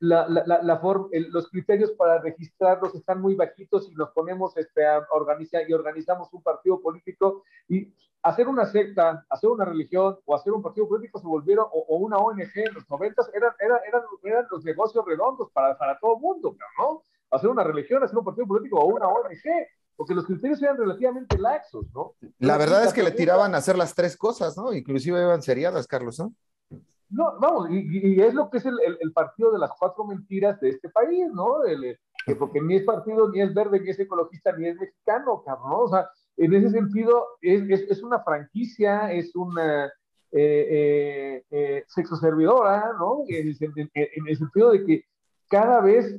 la, 0.00 0.26
la, 0.28 0.62
la 0.62 0.78
forma, 0.78 1.08
los 1.30 1.48
criterios 1.50 1.92
para 1.92 2.20
registrarlos 2.20 2.94
están 2.94 3.20
muy 3.20 3.34
bajitos 3.34 3.88
y 3.90 3.94
nos 3.94 4.10
ponemos 4.10 4.56
este, 4.56 4.86
a 4.86 5.06
organizar 5.12 5.68
y 5.68 5.74
organizamos 5.74 6.32
un 6.32 6.42
partido 6.42 6.80
político 6.80 7.44
y 7.68 7.92
hacer 8.22 8.48
una 8.48 8.66
secta, 8.66 9.24
hacer 9.28 9.50
una 9.50 9.64
religión 9.64 10.18
o 10.24 10.34
hacer 10.34 10.52
un 10.52 10.62
partido 10.62 10.88
político 10.88 11.18
se 11.18 11.26
volvieron, 11.26 11.66
o, 11.70 11.96
una 11.98 12.16
ONG 12.16 12.50
en 12.54 12.74
los 12.74 12.88
noventas, 12.88 13.30
eran, 13.34 13.52
eran, 13.60 13.78
eran, 13.86 14.02
eran, 14.24 14.46
los 14.50 14.64
negocios 14.64 15.04
redondos 15.06 15.50
para, 15.52 15.76
para 15.78 15.98
todo 15.98 16.16
el 16.16 16.22
mundo, 16.22 16.56
¿no? 16.78 17.02
Hacer 17.30 17.48
una 17.48 17.62
religión, 17.62 18.02
hacer 18.02 18.18
un 18.18 18.24
partido 18.24 18.46
político 18.46 18.78
o 18.78 18.86
una 18.86 19.06
ONG, 19.06 19.68
porque 19.96 20.14
los 20.14 20.26
criterios 20.26 20.62
eran 20.62 20.78
relativamente 20.78 21.38
laxos, 21.38 21.86
¿no? 21.94 22.14
La 22.38 22.56
verdad 22.56 22.84
es 22.84 22.92
que 22.92 23.02
le 23.02 23.10
tiraban 23.10 23.54
a 23.54 23.58
hacer 23.58 23.76
las 23.76 23.94
tres 23.94 24.16
cosas, 24.16 24.56
¿no? 24.56 24.72
Inclusive 24.72 25.18
eran 25.18 25.42
seriadas, 25.42 25.86
Carlos, 25.86 26.18
¿no? 26.18 26.34
No, 27.10 27.38
vamos, 27.40 27.68
y, 27.70 28.20
es 28.20 28.34
lo 28.34 28.48
que 28.48 28.58
es 28.58 28.66
el, 28.66 28.78
el, 29.00 29.12
partido 29.12 29.50
de 29.50 29.58
las 29.58 29.70
cuatro 29.78 30.04
mentiras 30.04 30.60
de 30.60 30.70
este 30.70 30.88
país, 30.90 31.28
¿no? 31.32 31.64
El, 31.64 31.98
porque 32.38 32.60
ni 32.60 32.76
es 32.76 32.84
partido, 32.84 33.28
ni 33.30 33.40
es 33.40 33.52
verde, 33.52 33.80
ni 33.80 33.90
es 33.90 33.98
ecologista, 33.98 34.52
ni 34.56 34.68
es 34.68 34.76
mexicano, 34.78 35.42
cabrón, 35.44 35.72
O 35.72 35.88
sea, 35.88 36.08
en 36.36 36.54
ese 36.54 36.70
sentido, 36.70 37.26
es, 37.40 37.62
es, 37.82 38.02
una 38.02 38.20
franquicia, 38.20 39.12
es 39.12 39.34
una 39.34 39.86
eh, 39.86 39.90
eh, 40.32 41.44
eh, 41.50 41.84
sexo 41.88 42.16
servidora, 42.16 42.92
¿no? 42.98 43.24
En 43.28 43.48
el, 43.48 44.36
sentido 44.36 44.70
de 44.70 44.84
que 44.84 45.04
cada 45.48 45.80
vez 45.80 46.16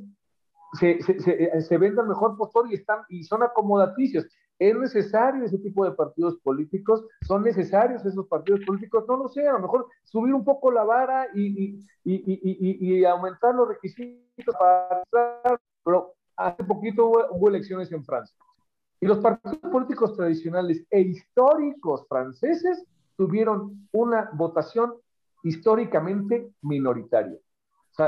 se, 0.78 1.02
se, 1.02 1.60
se, 1.60 1.78
vende 1.78 2.02
el 2.02 2.08
mejor 2.08 2.36
postor 2.36 2.70
y, 2.70 2.74
están, 2.74 3.00
y 3.08 3.24
son 3.24 3.42
acomodaticios. 3.42 4.26
¿Es 4.62 4.78
necesario 4.78 5.44
ese 5.44 5.58
tipo 5.58 5.84
de 5.84 5.90
partidos 5.90 6.38
políticos? 6.38 7.04
¿Son 7.26 7.42
necesarios 7.42 8.06
esos 8.06 8.28
partidos 8.28 8.60
políticos? 8.64 9.04
No 9.08 9.16
lo 9.16 9.28
sé, 9.28 9.48
a 9.48 9.54
lo 9.54 9.58
mejor 9.58 9.88
subir 10.04 10.32
un 10.32 10.44
poco 10.44 10.70
la 10.70 10.84
vara 10.84 11.26
y, 11.34 11.84
aumentar 13.04 13.56
los 13.56 13.66
requisitos 13.66 14.54
para... 14.56 15.02
Pero 15.82 16.14
hace 16.36 16.62
poquito 16.62 17.08
hubo 17.08 17.48
elecciones 17.48 17.90
en 17.90 18.04
Francia 18.04 18.36
y 19.00 19.06
los 19.06 19.18
partidos 19.18 19.58
políticos 19.58 20.16
tradicionales 20.16 20.86
e 20.90 21.00
históricos 21.00 22.06
franceses 22.08 22.86
tuvieron 23.16 23.88
una 23.90 24.30
votación 24.32 24.94
históricamente 25.42 26.52
minoritaria. 26.62 27.36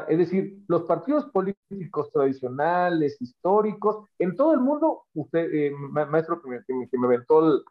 Es 0.09 0.19
decir, 0.19 0.63
los 0.67 0.85
partidos 0.85 1.27
políticos 1.27 2.11
tradicionales, 2.11 3.21
históricos, 3.21 4.07
en 4.19 4.35
todo 4.35 4.55
el 4.55 4.61
mundo, 4.61 5.05
usted, 5.15 5.53
eh, 5.53 5.73
maestro 5.73 6.41
que 6.41 6.49
me, 6.49 6.65
que 6.65 6.99
me 6.99 7.07
aventó 7.07 7.63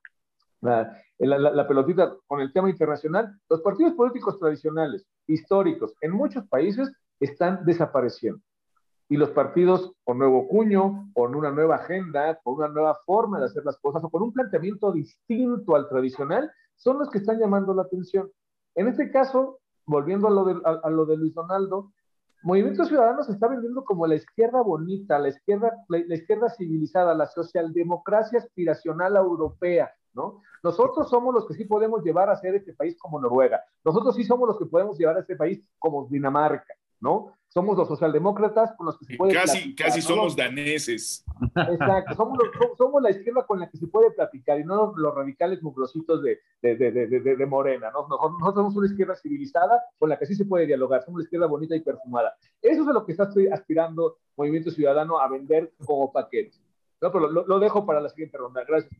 la, 0.61 0.95
la, 1.17 1.67
pelotita 1.67 2.15
con 2.27 2.39
el 2.39 2.53
tema 2.53 2.69
internacional, 2.69 3.35
los 3.49 3.61
partidos 3.61 3.93
políticos 3.93 4.39
tradicionales, 4.39 5.05
históricos, 5.27 5.95
en 6.01 6.11
muchos 6.11 6.47
países 6.47 6.91
están 7.19 7.65
desapareciendo 7.65 8.41
y 9.09 9.17
los 9.17 9.31
partidos 9.31 9.93
con 10.03 10.17
nuevo 10.17 10.47
cuño, 10.47 11.09
con 11.13 11.35
una 11.35 11.51
nueva 11.51 11.75
agenda, 11.75 12.39
con 12.43 12.55
una 12.55 12.67
nueva 12.67 12.95
forma 13.05 13.39
de 13.39 13.45
hacer 13.45 13.63
las 13.65 13.77
cosas 13.77 14.03
o 14.03 14.09
con 14.09 14.23
un 14.23 14.33
planteamiento 14.33 14.91
distinto 14.91 15.75
al 15.75 15.87
tradicional, 15.89 16.51
son 16.75 16.99
los 16.99 17.09
que 17.09 17.19
están 17.19 17.39
llamando 17.39 17.73
la 17.73 17.83
atención. 17.83 18.31
En 18.75 18.87
este 18.87 19.11
caso, 19.11 19.59
volviendo 19.85 20.27
a 20.27 20.31
lo 20.31 20.45
de, 20.45 20.61
a, 20.63 20.89
lo 20.89 21.05
de 21.05 21.17
Luis 21.17 21.33
Donaldo, 21.33 21.91
Movimiento 22.43 22.83
Ciudadano 22.83 23.23
se 23.23 23.31
está 23.31 23.47
vendiendo 23.47 23.85
como 23.85 24.05
la 24.05 24.15
izquierda 24.15 24.61
bonita, 24.61 25.17
la 25.17 25.29
izquierda, 25.29 25.71
la, 25.87 26.15
izquierda 26.15 26.49
civilizada, 26.49 27.13
la 27.13 27.25
socialdemocracia 27.25 28.39
aspiracional 28.39 29.15
europea, 29.15 29.93
¿no? 30.13 30.41
Nosotros 30.61 31.09
somos 31.09 31.33
los 31.33 31.47
que 31.47 31.53
sí 31.53 31.63
podemos 31.63 32.03
llevar 32.03 32.29
a 32.29 32.35
ser 32.35 32.55
este 32.55 32.73
país 32.73 32.97
como 32.99 33.19
Noruega. 33.19 33.63
Nosotros 33.85 34.15
sí 34.15 34.25
somos 34.25 34.47
los 34.47 34.59
que 34.59 34.65
podemos 34.65 34.97
llevar 34.97 35.17
a 35.17 35.21
este 35.21 35.37
país 35.37 35.65
como 35.79 36.05
Dinamarca, 36.07 36.73
¿no? 36.99 37.33
Somos 37.53 37.77
los 37.77 37.87
socialdemócratas 37.87 38.73
con 38.75 38.87
los 38.87 38.97
que 38.97 39.05
se 39.05 39.15
puede 39.15 39.33
Casi, 39.33 39.75
casi 39.75 40.01
somos 40.01 40.35
daneses. 40.35 41.23
Exacto, 41.55 42.15
somos, 42.15 42.39
somos, 42.75 43.01
la 43.01 43.11
izquierda 43.11 43.45
con 43.45 43.59
la 43.59 43.69
que 43.69 43.77
se 43.77 43.85
puede 43.85 44.09
platicar 44.09 44.59
y 44.59 44.63
no 44.63 44.93
los, 44.97 45.13
radicales 45.13 45.61
mugrositos 45.61 46.23
de, 46.23 46.39
de, 46.63 46.75
de, 46.75 47.07
de, 47.07 47.45
Morena, 47.45 47.91
¿no? 47.91 48.07
Nosotros 48.07 48.55
somos 48.55 48.75
una 48.75 48.87
izquierda 48.87 49.15
civilizada 49.15 49.79
con 49.99 50.09
la 50.09 50.17
que 50.17 50.25
sí 50.25 50.33
se 50.33 50.45
puede 50.45 50.65
dialogar, 50.65 51.03
somos 51.03 51.17
una 51.17 51.23
izquierda 51.25 51.45
bonita 51.45 51.75
y 51.75 51.81
perfumada. 51.81 52.35
Eso 52.59 52.81
es 52.81 52.87
lo 52.87 53.05
que 53.05 53.11
está 53.11 53.29
aspirando 53.51 54.17
Movimiento 54.35 54.71
Ciudadano 54.71 55.19
a 55.19 55.29
vender 55.29 55.73
como 55.85 56.11
paquete. 56.11 56.57
No, 57.01 57.11
pero 57.11 57.29
lo, 57.29 57.45
lo 57.45 57.59
dejo 57.59 57.85
para 57.85 58.01
la 58.01 58.09
siguiente 58.09 58.35
ronda. 58.35 58.63
Gracias. 58.67 58.99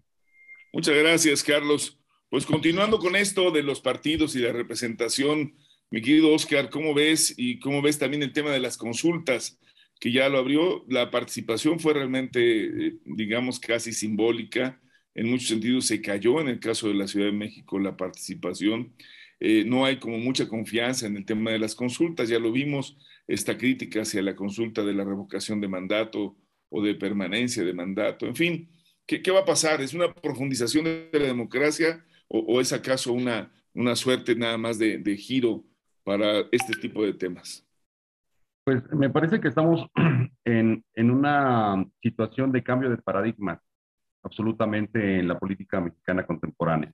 Muchas 0.72 0.96
gracias, 0.96 1.44
Carlos. 1.44 2.00
Pues 2.30 2.46
continuando 2.46 3.00
con 3.00 3.16
esto 3.16 3.50
de 3.50 3.64
los 3.64 3.82
partidos 3.82 4.36
y 4.36 4.40
la 4.40 4.52
representación 4.52 5.56
mi 5.94 6.02
querido 6.02 6.34
Oscar, 6.34 6.72
¿cómo 6.72 6.96
ves? 6.96 7.36
Y 7.38 7.60
cómo 7.60 7.80
ves 7.84 8.00
también 8.00 8.24
el 8.24 8.34
tema 8.34 8.50
de 8.50 8.60
las 8.60 8.78
consultas, 8.78 9.60
que 10.00 10.12
ya 10.12 10.28
lo 10.28 10.40
abrió. 10.40 10.84
La 10.90 11.12
participación 11.12 11.80
fue 11.80 11.94
realmente, 11.94 12.88
eh, 12.88 12.98
digamos, 13.06 13.60
casi 13.60 13.94
simbólica. 13.94 14.82
En 15.14 15.30
muchos 15.30 15.50
sentidos 15.50 15.86
se 15.86 16.02
cayó 16.02 16.42
en 16.42 16.48
el 16.48 16.60
caso 16.60 16.88
de 16.88 16.96
la 16.96 17.08
Ciudad 17.08 17.28
de 17.28 17.34
México 17.34 17.78
la 17.78 17.96
participación. 17.96 18.96
Eh, 19.40 19.66
no 19.68 19.86
hay 19.86 20.00
como 20.00 20.18
mucha 20.18 20.48
confianza 20.48 21.06
en 21.06 21.16
el 21.16 21.26
tema 21.26 21.52
de 21.52 21.60
las 21.60 21.76
consultas. 21.76 22.28
Ya 22.28 22.40
lo 22.40 22.52
vimos, 22.52 22.98
esta 23.28 23.56
crítica 23.56 24.02
hacia 24.02 24.24
la 24.24 24.36
consulta 24.36 24.84
de 24.84 24.96
la 24.96 25.04
revocación 25.04 25.62
de 25.62 25.68
mandato 25.68 26.36
o 26.70 26.82
de 26.82 26.96
permanencia 26.96 27.64
de 27.64 27.74
mandato. 27.74 28.26
En 28.26 28.36
fin, 28.36 28.68
¿qué, 29.06 29.22
va 29.30 29.42
a 29.42 29.46
pasar? 29.46 29.80
¿Es 29.80 29.94
una 29.94 30.12
profundización 30.12 30.86
de 30.86 31.10
la 31.20 31.28
democracia 31.28 32.04
o, 32.28 32.60
es 32.60 32.74
acaso 32.74 33.14
una, 33.14 33.54
una 33.76 33.96
suerte 33.96 34.34
nada 34.34 34.58
más 34.58 34.80
de 34.80 35.18
giro 35.18 35.64
para 36.04 36.40
este 36.52 36.74
tipo 36.80 37.04
de 37.04 37.14
temas? 37.14 37.66
Pues 38.66 38.82
me 38.94 39.10
parece 39.10 39.40
que 39.40 39.50
estamos 39.50 39.86
en, 40.46 40.84
en 40.94 41.12
una 41.12 41.86
situación 42.02 42.52
de 42.52 42.64
cambio 42.64 42.90
de 42.90 42.98
paradigma 42.98 43.62
absolutamente 44.24 45.20
en 45.20 45.28
la 45.28 45.38
política 45.38 45.82
mexicana 45.82 46.26
contemporánea. 46.26 46.92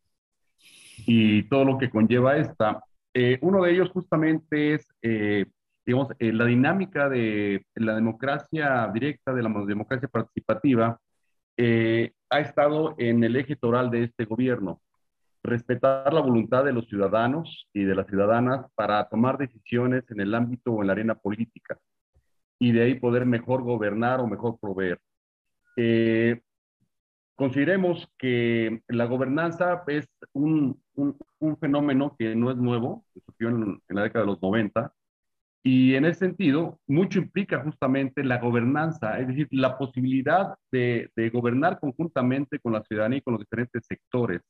Y 1.06 1.44
todo 1.44 1.63
lo 1.63 1.78
que 1.78 1.89
conlleva 1.89 2.38
esta 2.38 2.84
Eh, 3.13 3.39
uno 3.42 3.63
de 3.63 3.72
ellos 3.72 3.89
justamente 3.89 4.75
es, 4.75 4.88
eh, 5.01 5.46
digamos, 5.86 6.10
eh, 6.20 6.32
la 6.32 6.46
dinámica 6.46 7.10
de 7.10 7.66
la 7.75 7.96
democracia 7.96 8.89
directa, 8.94 9.34
de 9.34 9.42
la 9.44 9.50
democracia 9.66 10.08
participativa, 10.08 11.00
ha 12.30 12.39
estado 12.39 12.96
en 12.98 13.24
el 13.24 13.36
eje 13.36 13.56
toral 13.56 13.89
de 13.92 14.04
este 14.06 14.25
gobierno. 14.25 14.80
Respetar 15.43 16.13
la 16.13 16.22
voluntad 16.22 16.65
de 16.65 16.74
los 16.74 16.88
ciudadanos 16.88 17.67
y 17.74 17.84
de 17.84 17.96
las 17.96 18.08
ciudadanas 18.08 18.65
para 18.75 19.08
tomar 19.08 19.38
decisiones 19.38 20.03
en 20.10 20.19
el 20.19 20.36
ámbito 20.36 20.72
o 20.72 20.81
en 20.81 20.88
la 20.88 20.93
arena 20.93 21.15
política 21.15 21.77
y 22.60 22.74
de 22.74 22.84
ahí 22.84 22.96
poder 22.96 23.25
mejor 23.25 23.63
gobernar 23.63 24.19
o 24.19 24.27
mejor 24.27 24.60
proveer. 24.60 25.00
Consideremos 27.39 28.05
que 28.17 28.81
la 28.89 29.05
gobernanza 29.05 29.84
es 29.88 30.10
un, 30.34 30.84
un, 30.96 31.58
fenómeno 31.58 32.13
que 32.19 32.36
no 32.36 32.51
es 32.51 32.58
nuevo, 32.58 33.05
que 33.13 33.22
surgió 33.22 33.48
en, 33.48 33.81
la 33.88 34.03
década 34.03 34.25
de 34.25 34.31
los 34.31 34.41
90, 34.41 34.93
y 35.63 35.96
en 35.96 36.03
ese 36.03 36.19
sentido, 36.19 36.81
mucho 36.86 37.19
implica 37.19 37.63
justamente 37.63 38.25
la 38.25 38.39
gobernanza, 38.39 39.19
es 39.19 39.27
decir, 39.29 39.48
la 39.51 39.77
posibilidad 39.77 40.55
de 40.69 41.31
gobernar 41.31 41.79
conjuntamente 41.79 42.60
con 42.60 42.74
la 42.74 42.84
ciudadanía 42.84 43.19
y 43.19 43.22
con 43.22 43.36
los 43.36 43.41
diferentes 43.41 43.86
sectores 43.86 44.41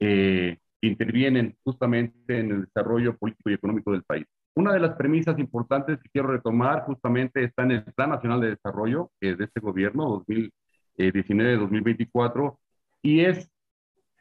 eh, 0.00 0.58
que 0.80 0.88
intervienen 0.88 1.56
justamente 1.62 2.38
en 2.38 2.50
el 2.50 2.64
desarrollo 2.64 3.16
político 3.16 3.50
y 3.50 3.54
económico 3.54 3.92
del 3.92 4.02
país. 4.02 4.26
Una 4.54 4.72
de 4.72 4.80
las 4.80 4.96
premisas 4.96 5.38
importantes 5.38 5.98
que 6.02 6.08
quiero 6.10 6.28
retomar 6.28 6.82
justamente 6.84 7.44
está 7.44 7.62
en 7.62 7.70
el 7.72 7.84
Plan 7.84 8.10
Nacional 8.10 8.40
de 8.40 8.50
Desarrollo 8.50 9.10
es 9.20 9.38
de 9.38 9.44
este 9.44 9.60
gobierno, 9.60 10.08
2000, 10.08 10.52
19 10.96 11.50
de 11.52 11.56
2024, 11.56 12.58
y 13.02 13.20
es 13.20 13.50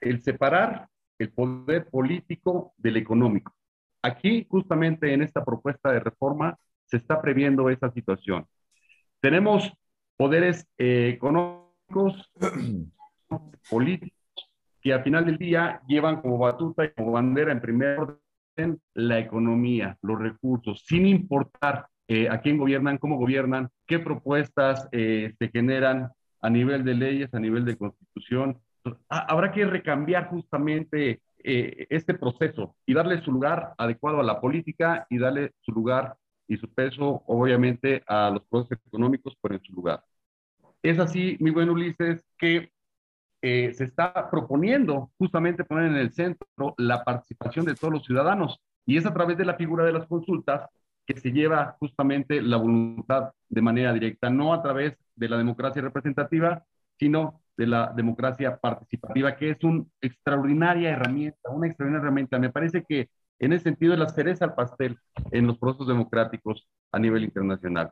el 0.01 0.21
separar 0.21 0.88
el 1.17 1.31
poder 1.31 1.88
político 1.89 2.74
del 2.77 2.98
económico. 2.98 3.53
Aquí, 4.01 4.48
justamente 4.50 5.13
en 5.13 5.21
esta 5.21 5.43
propuesta 5.43 5.91
de 5.91 6.00
reforma, 6.00 6.57
se 6.86 6.98
está 6.98 7.21
previendo 7.21 7.69
esa 7.69 7.91
situación. 7.91 8.45
Tenemos 9.19 9.74
poderes 10.15 10.67
eh, 10.77 11.09
económicos, 11.09 12.31
políticos, 13.69 14.19
que 14.81 14.93
al 14.93 15.03
final 15.03 15.25
del 15.25 15.38
día 15.38 15.81
llevan 15.88 16.21
como 16.21 16.38
batuta 16.38 16.86
y 16.86 16.91
como 16.91 17.12
bandera 17.12 17.51
en 17.51 17.62
primer 17.62 18.00
orden 18.00 18.79
la 18.93 19.19
economía, 19.19 19.98
los 20.01 20.19
recursos, 20.19 20.83
sin 20.86 21.05
importar 21.05 21.88
eh, 22.07 22.27
a 22.29 22.41
quién 22.41 22.57
gobiernan, 22.57 22.98
cómo 22.98 23.17
gobiernan, 23.17 23.69
qué 23.86 24.00
propuestas 24.00 24.88
eh, 24.91 25.33
se 25.38 25.50
generan, 25.50 26.12
a 26.41 26.50
nivel 26.50 26.83
de 26.83 26.95
leyes, 26.95 27.33
a 27.33 27.39
nivel 27.39 27.65
de 27.65 27.77
constitución. 27.77 28.59
Habrá 29.09 29.51
que 29.51 29.65
recambiar 29.65 30.29
justamente 30.29 31.21
eh, 31.43 31.88
este 31.89 32.13
proceso 32.13 32.75
y 32.86 32.93
darle 32.93 33.21
su 33.21 33.31
lugar 33.31 33.74
adecuado 33.77 34.19
a 34.19 34.24
la 34.24 34.39
política 34.39 35.05
y 35.09 35.17
darle 35.17 35.51
su 35.62 35.71
lugar 35.71 36.15
y 36.48 36.57
su 36.57 36.74
peso, 36.74 37.24
obviamente, 37.27 38.03
a 38.07 38.29
los 38.31 38.43
procesos 38.45 38.86
económicos 38.88 39.36
por 39.39 39.53
en 39.53 39.62
su 39.62 39.74
lugar. 39.74 40.03
Es 40.81 40.98
así, 40.98 41.38
mi 41.39 41.51
buen 41.51 41.69
Ulises, 41.69 42.25
que 42.38 42.71
eh, 43.41 43.74
se 43.74 43.86
está 43.86 44.29
proponiendo 44.29 45.12
justamente 45.17 45.63
poner 45.63 45.86
en 45.86 45.96
el 45.96 46.12
centro 46.12 46.75
la 46.77 47.03
participación 47.03 47.65
de 47.65 47.75
todos 47.75 47.93
los 47.93 48.05
ciudadanos 48.05 48.60
y 48.86 48.98
es 48.98 49.05
a 49.05 49.13
través 49.13 49.38
de 49.38 49.46
la 49.46 49.55
figura 49.55 49.86
de 49.86 49.93
las 49.93 50.08
consultas 50.08 50.67
que 51.05 51.19
se 51.19 51.31
lleva 51.31 51.75
justamente 51.79 52.41
la 52.41 52.58
voluntad 52.58 53.31
de 53.48 53.62
manera 53.62 53.93
directa, 53.93 54.29
no 54.29 54.53
a 54.53 54.62
través 54.62 54.96
de 55.15 55.29
la 55.29 55.38
democracia 55.38 55.81
representativa, 55.81 56.63
sino 56.98 57.41
de 57.58 57.67
la 57.67 57.91
democracia 57.96 58.58
participativa, 58.58 59.36
que 59.36 59.51
es 59.51 59.63
una 59.63 59.86
extraordinaria 60.01 60.91
herramienta, 60.91 61.50
una 61.50 61.67
extraordinaria 61.67 62.03
herramienta. 62.03 62.39
Me 62.39 62.51
parece 62.51 62.84
que 62.88 63.10
en 63.39 63.53
ese 63.53 63.63
sentido 63.63 63.93
es 63.93 64.00
la 64.00 64.10
cereza 64.10 64.46
al 64.46 64.53
pastel 64.53 64.98
en 65.31 65.48
los 65.48 65.58
procesos 65.58 65.88
democráticos 65.88 66.67
a 66.91 67.00
nivel 67.00 67.24
internacional. 67.24 67.91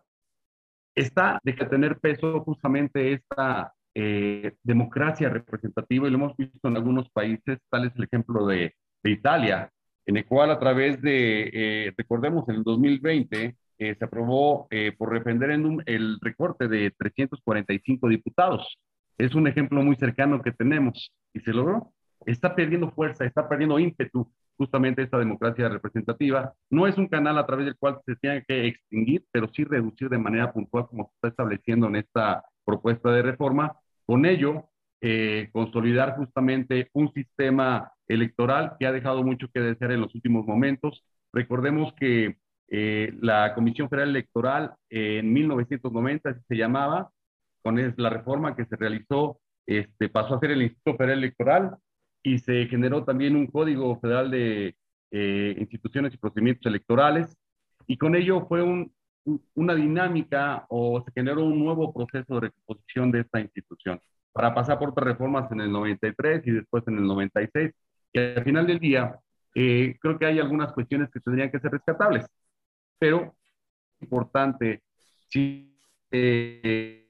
Está 0.94 1.40
de 1.44 1.56
que 1.56 1.66
tener 1.66 2.00
peso 2.00 2.42
justamente 2.42 3.14
esta 3.14 3.74
eh, 4.00 4.54
democracia 4.62 5.28
representativa 5.28 6.08
y 6.08 6.12
lo 6.12 6.18
hemos 6.18 6.38
visto 6.38 6.68
en 6.68 6.78
algunos 6.78 7.10
países, 7.10 7.58
tal 7.68 7.88
es 7.88 7.96
el 7.96 8.04
ejemplo 8.04 8.46
de, 8.46 8.76
Italia, 9.04 9.72
en 10.06 10.18
el 10.18 10.26
cual 10.26 10.52
a 10.52 10.60
través 10.60 11.02
de, 11.02 11.50
eh, 11.54 11.94
recordemos, 11.98 12.48
en 12.50 12.56
el 12.56 12.64
2020 12.64 13.56
eh, 13.80 13.96
se 13.98 14.06
aprobó 14.06 14.68
eh, 14.70 14.92
por 14.98 15.12
referéndum 15.12 15.80
el 15.86 16.20
recorte 16.22 16.68
de 16.68 16.92
345 16.92 18.10
diputados. 18.10 18.78
Es 19.18 19.34
un 19.34 19.48
ejemplo 19.48 19.82
muy 19.82 19.96
cercano 19.96 20.42
que 20.42 20.52
tenemos 20.52 21.12
y 21.34 21.40
se 21.40 21.54
logró. 21.54 21.92
Está 22.26 22.54
perdiendo 22.54 22.92
fuerza, 22.92 23.26
está 23.26 23.50
perdiendo 23.50 23.80
ímpetu 23.80 24.30
justamente 24.58 25.02
esta 25.02 25.18
democracia 25.18 25.70
representativa. 25.70 26.54
No 26.70 26.86
es 26.86 26.98
un 26.98 27.08
canal 27.08 27.38
a 27.38 27.46
través 27.48 27.66
del 27.66 27.78
cual 27.78 28.00
se 28.06 28.16
tenga 28.18 28.42
que 28.42 28.68
extinguir, 28.68 29.24
pero 29.32 29.48
sí 29.54 29.64
reducir 29.64 30.10
de 30.10 30.18
manera 30.18 30.52
puntual 30.52 30.88
como 30.88 31.06
se 31.06 31.14
está 31.16 31.28
estableciendo 31.30 31.88
en 31.88 31.96
esta 31.96 32.44
propuesta 32.66 33.12
de 33.12 33.22
reforma. 33.24 33.76
Con 34.08 34.26
ello, 34.26 34.70
eh, 35.02 35.50
consolidar 35.52 36.16
justamente 36.16 36.90
un 36.94 37.14
sistema 37.14 37.92
electoral 38.08 38.78
que 38.80 38.88
ha 38.88 38.92
dejado 38.92 39.22
mucho 39.22 39.48
que 39.54 39.60
desear 39.60 39.92
en 39.92 40.02
los 40.02 40.16
últimos 40.16 40.48
momentos. 40.48 41.04
Recordemos 41.34 41.94
que 41.94 42.38
eh, 42.70 43.14
la 43.22 43.54
Comisión 43.54 43.90
Federal 43.90 44.10
Electoral 44.10 44.74
en 44.90 45.32
1990 45.32 46.30
así 46.30 46.42
se 46.48 46.56
llamaba, 46.56 47.12
con 47.62 47.76
la 47.98 48.10
reforma 48.10 48.56
que 48.56 48.66
se 48.66 48.78
realizó, 48.78 49.40
este, 49.66 50.08
pasó 50.08 50.36
a 50.36 50.40
ser 50.40 50.52
el 50.52 50.64
Instituto 50.64 50.98
Federal 50.98 51.18
Electoral 51.20 51.78
y 52.24 52.40
se 52.40 52.66
generó 52.68 53.04
también 53.04 53.36
un 53.36 53.48
Código 53.48 54.00
Federal 54.00 54.32
de 54.32 54.76
eh, 55.12 55.56
Instituciones 55.60 56.14
y 56.14 56.18
Procedimientos 56.18 56.66
Electorales 56.66 57.38
y 57.86 57.98
con 57.98 58.16
ello 58.16 58.46
fue 58.48 58.62
un, 58.64 58.94
una 59.56 59.76
dinámica 59.76 60.66
o 60.70 61.04
se 61.04 61.12
generó 61.12 61.46
un 61.46 61.60
nuevo 61.60 61.94
proceso 61.94 62.36
de 62.36 62.48
recomposición 62.48 63.12
de 63.12 63.22
esta 63.22 63.40
institución 63.40 64.00
para 64.32 64.54
pasar 64.54 64.80
por 64.80 64.90
otras 64.90 65.08
reformas 65.08 65.52
en 65.52 65.62
el 65.62 65.72
93 65.72 66.46
y 66.46 66.52
después 66.52 66.84
en 66.88 66.98
el 66.98 67.08
96. 67.08 67.72
Y 68.14 68.20
al 68.20 68.44
final 68.44 68.68
del 68.68 68.80
día, 68.80 69.20
eh, 69.56 69.98
creo 70.00 70.18
que 70.18 70.26
hay 70.26 70.40
algunas 70.40 70.72
cuestiones 70.74 71.10
que 71.12 71.20
tendrían 71.20 71.52
que 71.52 71.60
ser 71.60 71.72
rescatables, 71.72 72.26
pero 73.00 73.36
importante, 74.00 74.84
sí, 75.30 75.76
eh, 76.12 77.08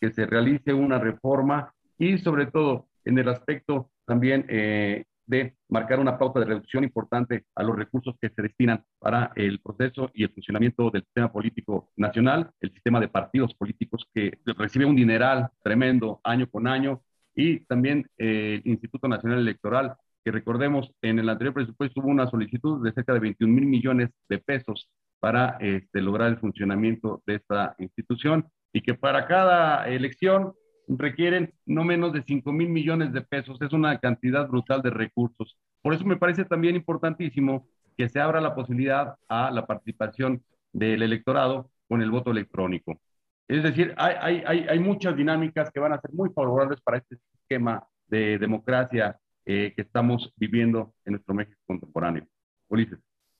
que 0.00 0.10
se 0.12 0.26
realice 0.26 0.72
una 0.72 0.98
reforma 0.98 1.72
y 1.98 2.18
sobre 2.18 2.46
todo 2.46 2.88
en 3.04 3.18
el 3.18 3.28
aspecto 3.28 3.90
también 4.04 4.46
eh, 4.48 5.04
de 5.30 5.54
marcar 5.68 6.00
una 6.00 6.18
pauta 6.18 6.40
de 6.40 6.46
reducción 6.46 6.82
importante 6.82 7.44
a 7.54 7.62
los 7.62 7.76
recursos 7.76 8.16
que 8.20 8.30
se 8.30 8.42
destinan 8.42 8.84
para 8.98 9.30
el 9.36 9.60
proceso 9.60 10.10
y 10.12 10.24
el 10.24 10.30
funcionamiento 10.30 10.90
del 10.90 11.04
sistema 11.04 11.32
político 11.32 11.92
nacional, 11.96 12.50
el 12.60 12.72
sistema 12.72 12.98
de 13.00 13.08
partidos 13.08 13.54
políticos 13.54 14.04
que 14.12 14.38
recibe 14.44 14.84
un 14.84 14.96
dineral 14.96 15.48
tremendo 15.62 16.20
año 16.24 16.48
con 16.50 16.66
año 16.66 17.02
y 17.34 17.60
también 17.60 18.06
eh, 18.18 18.60
el 18.64 18.70
Instituto 18.72 19.06
Nacional 19.06 19.38
Electoral, 19.38 19.94
que 20.24 20.32
recordemos, 20.32 20.90
en 21.00 21.20
el 21.20 21.28
anterior 21.28 21.54
presupuesto 21.54 22.00
hubo 22.00 22.08
una 22.08 22.26
solicitud 22.28 22.84
de 22.84 22.92
cerca 22.92 23.14
de 23.14 23.20
21 23.20 23.54
mil 23.54 23.66
millones 23.66 24.10
de 24.28 24.38
pesos 24.38 24.90
para 25.20 25.58
este, 25.60 26.02
lograr 26.02 26.28
el 26.28 26.38
funcionamiento 26.38 27.22
de 27.26 27.36
esta 27.36 27.76
institución 27.78 28.48
y 28.72 28.82
que 28.82 28.94
para 28.94 29.26
cada 29.26 29.88
elección 29.88 30.54
requieren 30.98 31.52
no 31.66 31.84
menos 31.84 32.12
de 32.12 32.22
5 32.22 32.52
mil 32.52 32.68
millones 32.68 33.12
de 33.12 33.22
pesos. 33.22 33.60
Es 33.60 33.72
una 33.72 33.98
cantidad 33.98 34.48
brutal 34.48 34.82
de 34.82 34.90
recursos. 34.90 35.56
Por 35.82 35.94
eso 35.94 36.04
me 36.04 36.16
parece 36.16 36.44
también 36.44 36.76
importantísimo 36.76 37.66
que 37.96 38.08
se 38.08 38.20
abra 38.20 38.40
la 38.40 38.54
posibilidad 38.54 39.14
a 39.28 39.50
la 39.50 39.66
participación 39.66 40.42
del 40.72 41.02
electorado 41.02 41.70
con 41.88 42.02
el 42.02 42.10
voto 42.10 42.30
electrónico. 42.30 43.00
Es 43.48 43.62
decir, 43.62 43.94
hay, 43.96 44.42
hay, 44.46 44.66
hay 44.68 44.78
muchas 44.78 45.16
dinámicas 45.16 45.70
que 45.72 45.80
van 45.80 45.92
a 45.92 46.00
ser 46.00 46.12
muy 46.12 46.30
favorables 46.30 46.80
para 46.80 46.98
este 46.98 47.16
esquema 47.34 47.84
de 48.06 48.38
democracia 48.38 49.18
eh, 49.44 49.72
que 49.74 49.82
estamos 49.82 50.32
viviendo 50.36 50.94
en 51.04 51.14
nuestro 51.14 51.34
México 51.34 51.58
contemporáneo. 51.66 52.26
Ulises. 52.68 52.98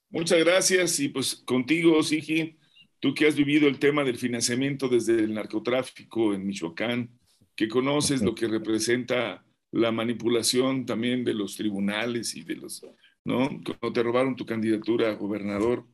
Muchas 0.09 0.39
gracias 0.43 0.99
y 0.99 1.07
pues 1.07 1.35
contigo, 1.45 2.03
Sigi, 2.03 2.57
tú 2.99 3.13
que 3.13 3.27
has 3.27 3.35
vivido 3.35 3.67
el 3.69 3.79
tema 3.79 4.03
del 4.03 4.17
financiamiento 4.17 4.89
desde 4.89 5.19
el 5.19 5.33
narcotráfico 5.33 6.33
en 6.33 6.45
Michoacán, 6.45 7.09
que 7.55 7.67
conoces 7.67 8.21
lo 8.21 8.35
que 8.35 8.47
representa 8.47 9.43
la 9.71 9.91
manipulación 9.91 10.85
también 10.85 11.23
de 11.23 11.33
los 11.33 11.55
tribunales 11.55 12.35
y 12.35 12.43
de 12.43 12.55
los, 12.57 12.85
¿no? 13.23 13.49
Cuando 13.63 13.93
te 13.93 14.03
robaron 14.03 14.35
tu 14.35 14.45
candidatura 14.45 15.09
a 15.09 15.13
gobernador. 15.13 15.85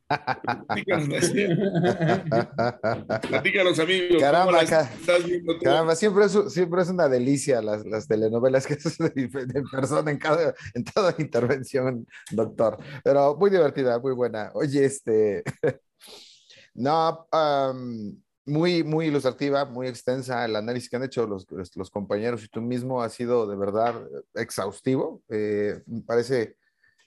Platícanos, 3.28 3.80
amigos. 3.80 4.20
Caramba, 4.20 4.60
caramba 5.62 5.96
siempre, 5.96 6.26
es, 6.26 6.54
siempre 6.54 6.82
es 6.82 6.90
una 6.90 7.08
delicia 7.08 7.62
las, 7.62 7.86
las 7.86 8.08
telenovelas 8.08 8.66
que 8.66 8.74
hacen 8.86 9.12
de, 9.14 9.64
persona 9.72 10.10
en, 10.12 10.18
cada, 10.18 10.56
en 10.74 10.84
toda 10.84 11.14
intervención, 11.20 12.08
doctor. 12.32 12.78
Pero 13.04 13.36
muy 13.36 13.52
divertida, 13.52 14.00
muy 14.00 14.14
buena. 14.14 14.52
Oye, 14.54 14.86
este. 14.86 15.44
No, 16.80 17.28
muy, 18.48 18.84
muy 18.84 19.08
ilustrativa, 19.08 19.66
muy 19.66 19.88
extensa. 19.88 20.46
El 20.46 20.56
análisis 20.56 20.90
que 20.90 20.96
han 20.96 21.04
hecho 21.04 21.28
los, 21.28 21.46
los 21.76 21.92
compañeros 21.92 22.44
y 22.44 22.48
tú 22.48 22.62
mismo 22.62 23.02
ha 23.02 23.10
sido 23.10 23.46
de 23.48 23.56
verdad 23.56 23.96
exhaustivo. 24.34 25.22
Eh, 25.30 25.82
me 25.86 26.02
parece, 26.02 26.56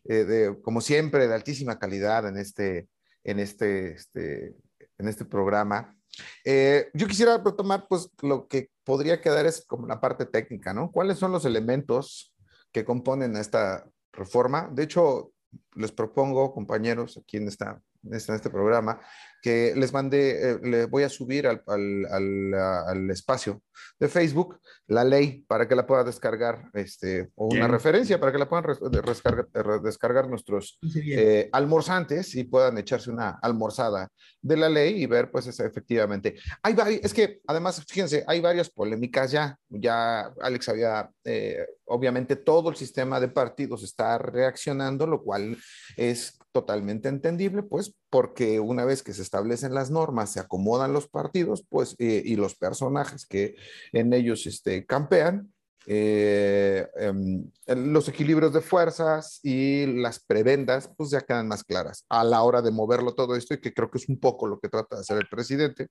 eh, 0.05 0.25
de, 0.25 0.61
como 0.63 0.81
siempre, 0.81 1.27
de 1.27 1.35
altísima 1.35 1.79
calidad 1.79 2.29
en 2.29 2.37
este, 2.37 2.89
en 3.25 3.41
este, 3.41 3.93
este, 3.93 4.55
en 4.99 5.09
este 5.09 5.25
programa. 5.25 5.97
Eh, 6.45 6.91
yo 6.93 7.07
quisiera 7.07 7.39
retomar, 7.39 7.87
pues, 7.89 8.11
lo 8.23 8.47
que 8.47 8.71
podría 8.85 9.21
quedar 9.21 9.47
es 9.47 9.65
como 9.67 9.87
la 9.87 10.01
parte 10.01 10.27
técnica, 10.27 10.75
¿no? 10.75 10.91
¿Cuáles 10.91 11.19
son 11.19 11.33
los 11.33 11.45
elementos 11.45 12.35
que 12.73 12.85
componen 12.85 13.37
esta 13.37 13.89
reforma? 14.13 14.69
De 14.73 14.83
hecho, 14.83 15.33
les 15.75 15.93
propongo, 15.93 16.53
compañeros, 16.53 17.17
aquí 17.17 17.39
en, 17.39 17.49
esta, 17.49 17.81
en 18.05 18.15
este 18.15 18.51
programa, 18.51 19.01
que 19.43 19.75
les 19.77 19.93
mandé, 19.93 20.51
eh, 20.51 20.59
le 20.63 20.85
voy 20.87 21.03
a 21.03 21.09
subir 21.09 21.47
al, 21.47 21.63
al, 21.67 22.55
al, 22.55 23.11
espacio 23.11 23.63
de 23.99 24.09
Facebook 24.09 24.59
la 24.87 25.05
ley 25.05 25.45
para 25.47 25.67
que 25.67 25.75
la 25.75 25.87
pueda 25.87 26.05
descargar, 26.05 26.71
este, 26.75 27.31
o 27.35 27.47
una 27.47 27.69
referencia 27.69 28.21
para 28.21 28.33
que 28.33 28.39
la 28.39 28.49
puedan 28.49 28.65
descargar, 28.91 29.47
descargar 29.83 30.29
nuestros 30.29 30.79
eh, 30.95 31.49
almorzantes 31.53 32.35
y 32.35 32.45
puedan 32.45 32.77
echarse 32.79 33.11
una 33.11 33.39
almorzada 33.43 34.09
de 34.43 34.57
la 34.57 34.69
ley 34.69 35.03
y 35.03 35.07
ver, 35.07 35.31
pues, 35.31 35.47
efectivamente. 35.47 36.37
Hay 36.63 36.75
es 37.03 37.15
que 37.15 37.41
además, 37.47 37.85
fíjense, 37.87 38.25
hay 38.27 38.41
varias 38.41 38.71
polémicas 38.71 39.31
ya, 39.31 39.57
ya 39.69 40.33
Alex 40.41 40.69
había, 40.69 41.11
eh, 41.25 41.67
obviamente 41.87 42.37
todo 42.37 42.71
el 42.71 42.77
sistema 42.77 43.21
de 43.21 43.29
partidos 43.29 43.83
está 43.83 44.19
reaccionando, 44.19 45.07
lo 45.07 45.23
cual 45.23 45.57
es 45.97 46.39
totalmente 46.53 47.09
entendible, 47.09 47.63
pues 47.63 47.95
porque 48.11 48.61
una 48.61 48.85
vez 48.85 49.03
que 49.03 49.15
se 49.15 49.23
establecen 49.23 49.73
las 49.73 49.91
normas, 49.91 50.33
se 50.33 50.41
acomodan 50.41 50.93
los 50.93 51.09
partidos, 51.09 51.65
pues, 51.69 51.95
eh, 51.99 52.23
y 52.25 52.37
los 52.37 52.57
personajes 52.57 53.25
que 53.25 53.55
en 53.93 54.13
ellos 54.13 54.47
este, 54.47 54.85
campean, 54.85 55.53
eh, 55.87 56.87
em, 56.97 57.51
los 57.67 58.09
equilibrios 58.09 58.53
de 58.53 58.61
fuerzas 58.61 59.41
y 59.43 59.87
las 59.87 60.21
prebendas, 60.21 60.91
pues 60.97 61.11
ya 61.11 61.23
quedan 61.23 61.49
más 61.49 61.65
claras 61.65 62.05
a 62.09 62.23
la 62.23 62.43
hora 62.43 62.61
de 62.61 62.71
moverlo 62.71 63.15
todo 63.15 63.35
esto 63.35 63.55
y 63.55 63.61
que 63.61 63.73
creo 63.73 63.91
que 63.91 63.99
es 63.99 64.09
un 64.09 64.19
poco 64.21 64.47
lo 64.47 64.61
que 64.61 64.69
trata 64.69 64.97
de 64.97 65.01
hacer 65.03 65.17
el 65.17 65.29
presidente. 65.29 65.89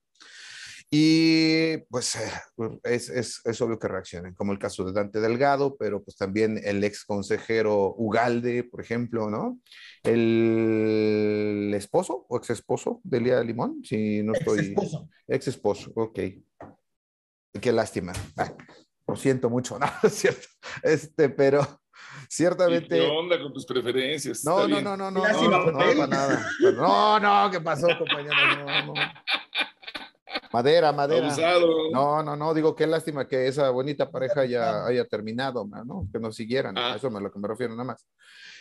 Y 0.92 1.76
pues 1.88 2.16
eh, 2.16 2.32
es, 2.82 3.10
es, 3.10 3.40
es, 3.44 3.60
obvio 3.60 3.78
que 3.78 3.86
reaccionen, 3.86 4.34
como 4.34 4.50
el 4.50 4.58
caso 4.58 4.84
de 4.84 4.92
Dante 4.92 5.20
Delgado, 5.20 5.76
pero 5.76 6.02
pues 6.02 6.16
también 6.16 6.60
el 6.64 6.82
ex 6.82 7.04
consejero 7.04 7.94
Ugalde, 7.96 8.64
por 8.64 8.80
ejemplo, 8.80 9.30
¿no? 9.30 9.60
El 10.02 11.70
esposo 11.76 12.26
o 12.28 12.36
ex 12.36 12.50
esposo 12.50 13.00
de 13.04 13.20
Lía 13.20 13.40
Limón, 13.44 13.84
si 13.84 14.24
no 14.24 14.32
estoy. 14.32 14.58
Ex 14.58 14.68
esposo. 14.68 15.08
Ex 15.28 15.48
esposo, 15.48 15.92
ok. 15.94 16.18
Qué 17.60 17.72
lástima. 17.72 18.12
Ah, 18.36 18.52
lo 19.06 19.14
siento 19.14 19.48
mucho, 19.48 19.78
¿no? 19.78 19.86
Es 20.02 20.14
cierto. 20.14 20.48
Este, 20.82 21.28
pero 21.28 21.64
ciertamente. 22.28 22.96
¿Qué 22.96 23.06
onda 23.06 23.40
con 23.40 23.52
tus 23.52 23.64
preferencias? 23.64 24.44
No, 24.44 24.66
no, 24.66 24.80
no, 24.80 24.96
no, 24.96 25.08
no, 25.08 25.22
no, 25.22 25.50
no, 25.50 25.70
no, 25.70 25.78
para 25.78 26.06
nada. 26.08 26.50
No, 26.74 27.20
no, 27.20 27.50
¿qué 27.52 27.60
pasó, 27.60 27.86
compañero? 27.96 28.34
No, 28.66 28.86
no. 28.86 28.94
Madera, 30.52 30.92
madera. 30.92 31.34
No, 31.92 32.22
no, 32.22 32.36
no, 32.36 32.54
digo 32.54 32.74
qué 32.74 32.86
lástima 32.86 33.28
que 33.28 33.46
esa 33.46 33.70
bonita 33.70 34.10
pareja 34.10 34.44
ya 34.44 34.84
haya 34.84 35.04
terminado, 35.04 35.64
¿no? 35.84 36.08
Que 36.12 36.18
no 36.18 36.32
siguieran, 36.32 36.76
ah. 36.76 36.94
eso 36.96 37.08
es 37.08 37.14
a 37.14 37.20
lo 37.20 37.30
que 37.30 37.38
me 37.38 37.46
refiero 37.46 37.72
nada 37.74 37.84
más. 37.84 38.06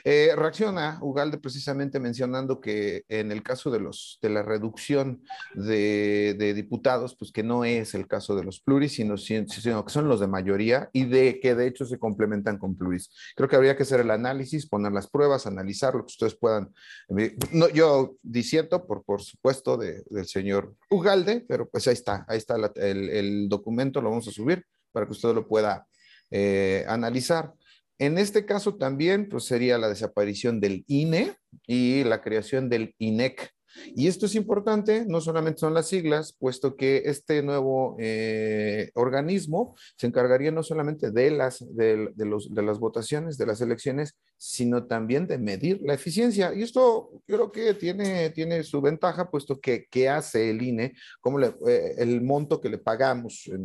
Eh, 0.03 0.31
reacciona 0.35 0.99
Ugalde 1.01 1.37
precisamente 1.37 1.99
mencionando 1.99 2.59
que 2.61 3.03
en 3.09 3.31
el 3.31 3.43
caso 3.43 3.71
de, 3.71 3.79
los, 3.79 4.19
de 4.21 4.29
la 4.29 4.43
reducción 4.43 5.23
de, 5.55 6.53
diputados, 6.55 7.15
pues 7.17 7.31
que 7.31 7.43
no 7.43 7.65
es 7.65 7.93
el 7.93 8.07
caso 8.07 8.35
de 8.35 8.43
los 8.43 8.59
pluris, 8.59 8.93
sino, 8.93 9.15
que 9.15 9.91
son 9.91 10.07
los 10.07 10.19
de 10.19 10.27
mayoría 10.27 10.89
y 10.93 11.05
de 11.05 11.39
que 11.39 11.55
de 11.55 11.67
hecho 11.67 11.85
se 11.85 11.99
complementan 11.99 12.57
con 12.57 12.75
pluris. 12.75 13.09
Creo 13.35 13.49
que 13.49 13.55
habría 13.55 13.75
que 13.75 13.83
hacer 13.83 13.99
el 13.99 14.11
análisis, 14.11 14.67
poner 14.67 14.91
las 14.91 15.09
pruebas, 15.09 15.47
analizar 15.47 15.93
lo 15.93 16.01
que 16.01 16.11
ustedes 16.11 16.35
puedan. 16.35 16.73
Eh, 17.17 17.35
no, 17.51 17.69
yo 17.69 18.15
disiento, 18.21 18.85
por, 18.85 19.03
por 19.03 19.21
supuesto, 19.21 19.77
de, 19.77 20.03
del 20.09 20.25
señor 20.25 20.75
Ugalde, 20.89 21.45
pero 21.47 21.67
pues 21.69 21.87
ahí 21.87 21.93
está, 21.93 22.25
ahí 22.27 22.37
está 22.37 22.55
el, 22.75 23.47
documento, 23.49 24.01
lo 24.01 24.09
vamos 24.09 24.27
a 24.27 24.31
subir 24.31 24.65
para 24.91 25.05
que 25.05 25.11
usted 25.11 25.33
lo 25.33 25.47
pueda 25.47 25.87
eh, 26.31 26.85
analizar. 26.87 27.53
En 27.99 28.17
este 28.17 28.45
caso 28.45 28.75
también 28.75 29.27
pues, 29.27 29.43
sería 29.43 29.77
la 29.77 29.89
desaparición 29.89 30.61
del 30.61 30.85
INE 30.87 31.35
y 31.67 32.05
la 32.05 32.21
creación 32.21 32.69
del 32.69 32.95
INEC, 32.97 33.51
y 33.95 34.07
esto 34.07 34.25
es 34.25 34.35
importante, 34.35 35.05
no 35.07 35.21
solamente 35.21 35.59
son 35.59 35.73
las 35.73 35.87
siglas, 35.87 36.35
puesto 36.37 36.75
que 36.75 37.03
este 37.05 37.43
nuevo 37.43 37.95
eh, 37.99 38.91
organismo 38.95 39.75
se 39.97 40.07
encargaría 40.07 40.51
no 40.51 40.63
solamente 40.63 41.11
de 41.11 41.31
las, 41.31 41.65
de, 41.75 42.11
los, 42.17 42.53
de 42.53 42.61
las 42.61 42.79
votaciones, 42.79 43.37
de 43.37 43.45
las 43.45 43.61
elecciones, 43.61 44.15
sino 44.37 44.85
también 44.85 45.27
de 45.27 45.37
medir 45.37 45.81
la 45.81 45.93
eficiencia. 45.93 46.53
Y 46.53 46.63
esto 46.63 47.21
creo 47.27 47.51
que 47.51 47.73
tiene, 47.73 48.29
tiene 48.29 48.63
su 48.63 48.81
ventaja, 48.81 49.29
puesto 49.29 49.59
que 49.59 49.85
¿qué 49.89 50.09
hace 50.09 50.49
el 50.49 50.61
INE? 50.61 50.93
Como 51.19 51.39
eh, 51.41 51.95
el 51.97 52.21
monto 52.21 52.61
que 52.61 52.69
le 52.69 52.77
pagamos, 52.77 53.47
eh, 53.47 53.57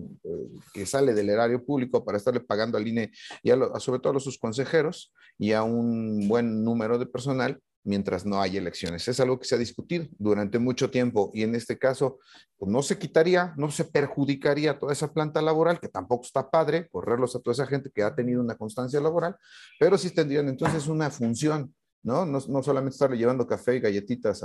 que 0.73 0.87
sale 0.87 1.15
del 1.15 1.31
erario 1.31 1.65
público 1.65 2.05
para 2.05 2.19
estarle 2.19 2.41
pagando 2.41 2.77
al 2.77 2.87
INE 2.87 3.11
y 3.43 3.51
sobre 3.79 4.01
todo 4.01 4.17
a 4.17 4.21
sus 4.21 4.39
consejeros 4.39 5.13
y 5.39 5.53
a 5.53 5.63
un 5.63 6.29
buen 6.29 6.65
número 6.65 6.99
de 6.99 7.07
personal, 7.07 7.61
mientras 7.85 8.25
no 8.25 8.41
hay 8.41 8.57
elecciones. 8.57 9.07
Es 9.07 9.21
algo 9.21 9.39
que 9.39 9.45
se 9.45 9.55
ha 9.55 9.59
discutido 9.59 10.07
durante 10.19 10.59
mucho 10.59 10.91
tiempo 10.91 11.31
y 11.35 11.43
en 11.43 11.55
este 11.55 11.79
caso 11.79 12.19
pues 12.57 12.73
no 12.73 12.83
se 12.83 12.99
quitaría, 12.99 13.55
no 13.57 13.71
se 13.71 13.85
perjudicaría 13.85 14.79
toda 14.79 14.93
esa 14.93 15.13
planta 15.13 15.43
laboral, 15.43 15.79
que 15.79 15.89
tampoco 15.89 16.25
está 16.25 16.51
padre, 16.51 16.89
correrlos 16.89 17.37
a 17.37 17.41
toda 17.41 17.53
esa 17.53 17.67
gente 17.67 17.91
que 17.95 18.03
ha 18.03 18.15
tenido 18.15 18.41
una 18.41 18.57
constancia 18.57 19.01
laboral, 19.01 19.37
pero 19.79 19.99
sí 19.99 20.11
tendrían 20.11 20.49
entonces 20.49 20.87
una 20.87 21.11
función, 21.11 21.75
¿no? 22.03 22.25
No, 22.25 22.39
no 22.49 22.63
solamente 22.63 22.95
estarle 22.95 23.19
llevando 23.19 23.47
café 23.47 23.77
y 23.77 23.81
galletitas 23.81 24.43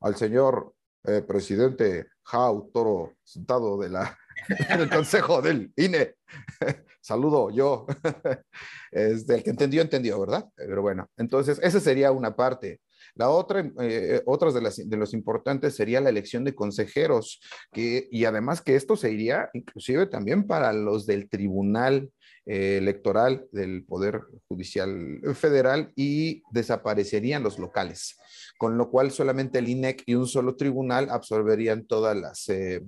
al 0.00 0.16
señor 0.16 0.74
eh, 1.04 1.22
presidente 1.22 2.06
Jau 2.22 2.70
Toro 2.72 3.14
sentado 3.22 3.78
de 3.78 3.90
la, 3.90 4.18
del 4.78 4.90
consejo 4.90 5.42
del 5.42 5.72
INE. 5.76 6.14
Saludo 7.00 7.50
yo. 7.50 7.86
Es 8.90 9.26
del 9.26 9.42
que 9.42 9.50
entendió, 9.50 9.82
entendió, 9.82 10.18
¿verdad? 10.18 10.46
Pero 10.56 10.80
bueno, 10.80 11.10
entonces 11.18 11.60
esa 11.62 11.78
sería 11.78 12.10
una 12.10 12.34
parte. 12.34 12.80
La 13.14 13.28
otra, 13.28 13.70
eh, 13.80 14.22
otras 14.24 14.54
de, 14.54 14.62
las, 14.62 14.78
los 14.78 15.12
importantes 15.12 15.76
sería 15.76 16.00
la 16.00 16.08
elección 16.08 16.44
de 16.44 16.54
consejeros, 16.54 17.40
que, 17.72 18.08
y 18.10 18.24
además 18.24 18.62
que 18.62 18.76
esto 18.76 18.96
se 18.96 19.12
iría 19.12 19.50
inclusive 19.52 20.06
también 20.06 20.46
para 20.46 20.72
los 20.72 21.04
del 21.04 21.28
Tribunal 21.28 22.10
eh, 22.46 22.78
Electoral 22.78 23.46
del 23.52 23.84
Poder 23.84 24.22
Judicial 24.48 25.20
Federal 25.34 25.92
y 25.96 26.42
desaparecerían 26.50 27.42
los 27.42 27.58
locales, 27.58 28.16
con 28.56 28.78
lo 28.78 28.90
cual 28.90 29.10
solamente 29.10 29.58
el 29.58 29.68
INEC 29.68 30.02
y 30.06 30.14
un 30.14 30.26
solo 30.26 30.56
tribunal 30.56 31.10
absorberían 31.10 31.86
todas 31.86 32.16
las... 32.16 32.48
Eh, 32.48 32.82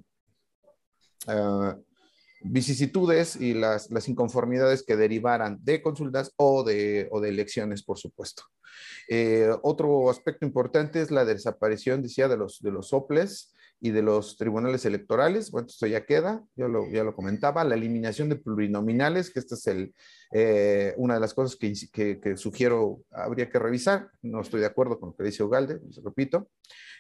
ah, 1.26 1.76
vicisitudes 2.42 3.36
y 3.36 3.54
las, 3.54 3.90
las, 3.90 4.08
inconformidades 4.08 4.82
que 4.82 4.96
derivaran 4.96 5.58
de 5.62 5.82
consultas 5.82 6.32
o 6.36 6.64
de, 6.64 7.08
o 7.10 7.20
de 7.20 7.28
elecciones, 7.28 7.82
por 7.82 7.98
supuesto. 7.98 8.44
Eh, 9.08 9.50
otro 9.62 10.08
aspecto 10.08 10.46
importante 10.46 11.02
es 11.02 11.10
la 11.10 11.24
desaparición, 11.24 12.02
decía, 12.02 12.28
de 12.28 12.36
los, 12.36 12.60
de 12.60 12.70
los 12.70 12.88
soples 12.88 13.52
y 13.80 13.90
de 13.90 14.02
los 14.02 14.36
tribunales 14.36 14.84
electorales. 14.84 15.50
Bueno, 15.50 15.68
esto 15.68 15.86
ya 15.86 16.04
queda, 16.04 16.44
yo 16.54 16.68
lo, 16.68 16.88
ya 16.90 17.02
lo 17.04 17.14
comentaba, 17.14 17.64
la 17.64 17.74
eliminación 17.74 18.28
de 18.28 18.36
plurinominales, 18.36 19.30
que 19.30 19.40
esta 19.40 19.54
es 19.54 19.66
el, 19.66 19.94
eh, 20.32 20.94
una 20.96 21.14
de 21.14 21.20
las 21.20 21.34
cosas 21.34 21.56
que, 21.56 21.72
que, 21.92 22.20
que, 22.20 22.36
sugiero 22.36 23.00
habría 23.10 23.48
que 23.48 23.58
revisar. 23.58 24.10
No 24.22 24.40
estoy 24.40 24.60
de 24.60 24.66
acuerdo 24.66 25.00
con 25.00 25.10
lo 25.10 25.16
que 25.16 25.24
dice 25.24 25.42
Ugalde, 25.42 25.80
repito 26.04 26.48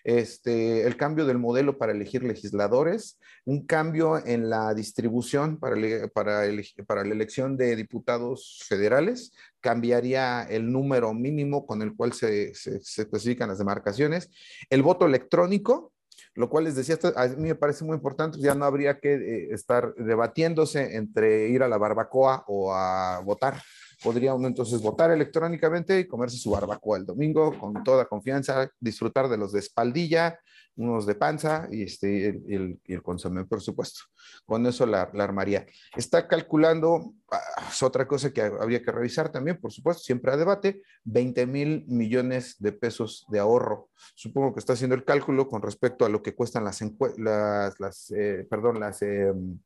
este, 0.04 0.86
el 0.86 0.96
cambio 0.96 1.26
del 1.26 1.38
modelo 1.38 1.78
para 1.78 1.92
elegir 1.92 2.22
legisladores, 2.22 3.18
un 3.44 3.66
cambio 3.66 4.24
en 4.24 4.48
la 4.48 4.74
distribución 4.74 5.58
para, 5.58 5.76
para, 6.08 6.42
para 6.86 7.04
la 7.04 7.14
elección 7.14 7.56
de 7.56 7.76
diputados 7.76 8.64
federales, 8.66 9.32
cambiaría 9.60 10.42
el 10.44 10.70
número 10.70 11.12
mínimo 11.12 11.66
con 11.66 11.82
el 11.82 11.94
cual 11.94 12.12
se, 12.12 12.54
se, 12.54 12.76
especifican 12.76 13.48
las 13.48 13.58
demarcaciones, 13.58 14.30
el 14.70 14.82
voto 14.82 15.06
electrónico, 15.06 15.92
lo 16.34 16.48
cual 16.48 16.64
les 16.64 16.76
decía, 16.76 16.98
a 17.16 17.26
mí 17.28 17.48
me 17.48 17.54
parece 17.54 17.84
muy 17.84 17.96
importante, 17.96 18.38
ya 18.38 18.54
no 18.54 18.64
habría 18.64 18.98
que 18.98 19.14
eh, 19.14 19.48
estar 19.52 19.94
debatiéndose 19.94 20.96
entre 20.96 21.48
ir 21.48 21.62
a 21.62 21.68
la 21.68 21.78
barbacoa 21.78 22.44
o 22.46 22.74
a 22.74 23.20
votar, 23.20 23.60
podría 24.02 24.34
uno 24.34 24.48
entonces 24.48 24.80
votar 24.80 25.10
electrónicamente 25.10 26.00
y 26.00 26.06
comerse 26.06 26.38
su 26.38 26.50
barbacoa 26.50 26.98
el 26.98 27.06
domingo 27.06 27.58
con 27.58 27.84
toda 27.84 28.06
confianza, 28.06 28.70
disfrutar 28.80 29.28
de 29.28 29.36
los 29.36 29.52
de 29.52 29.60
espaldilla, 29.60 30.38
unos 30.76 31.04
de 31.04 31.14
panza 31.14 31.68
y, 31.70 31.82
este, 31.82 32.28
el, 32.28 32.80
el, 32.84 33.02
consomé, 33.02 33.44
por 33.44 33.60
supuesto. 33.60 34.00
Con 34.46 34.66
eso 34.66 34.86
la, 34.86 35.10
la 35.12 35.24
armaría. 35.24 35.66
Está 35.94 36.26
calculando, 36.26 37.12
ah, 37.30 37.40
es 37.68 37.82
otra 37.82 38.06
cosa 38.08 38.32
que 38.32 38.40
habría 38.40 38.82
que 38.82 38.92
revisar 38.92 39.30
también, 39.30 39.60
por 39.60 39.72
supuesto, 39.72 40.02
siempre 40.02 40.32
a 40.32 40.36
debate, 40.36 40.82
20 41.04 41.46
mil 41.46 41.84
millones 41.86 42.56
de 42.58 42.72
pesos 42.72 43.26
de 43.28 43.40
ahorro. 43.40 43.90
Supongo 44.14 44.54
que 44.54 44.60
está 44.60 44.72
haciendo 44.72 44.96
el 44.96 45.04
cálculo 45.04 45.48
con 45.48 45.60
respecto 45.60 46.04
a 46.06 46.08
lo 46.08 46.22
que 46.22 46.34
cuestan 46.34 46.64
las, 46.64 46.80
las, 47.18 47.78
las 47.78 48.10
eh, 48.12 48.46
perdón, 48.48 48.80
las, 48.80 49.02
em, 49.02 49.58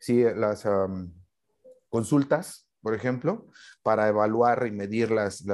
sí, 0.00 0.22
las 0.22 0.66
consultas 1.90 2.66
por 2.82 2.94
ejemplo, 2.94 3.46
para 3.82 4.08
evaluar 4.08 4.66
y 4.66 4.72
medir 4.72 5.10
las, 5.10 5.44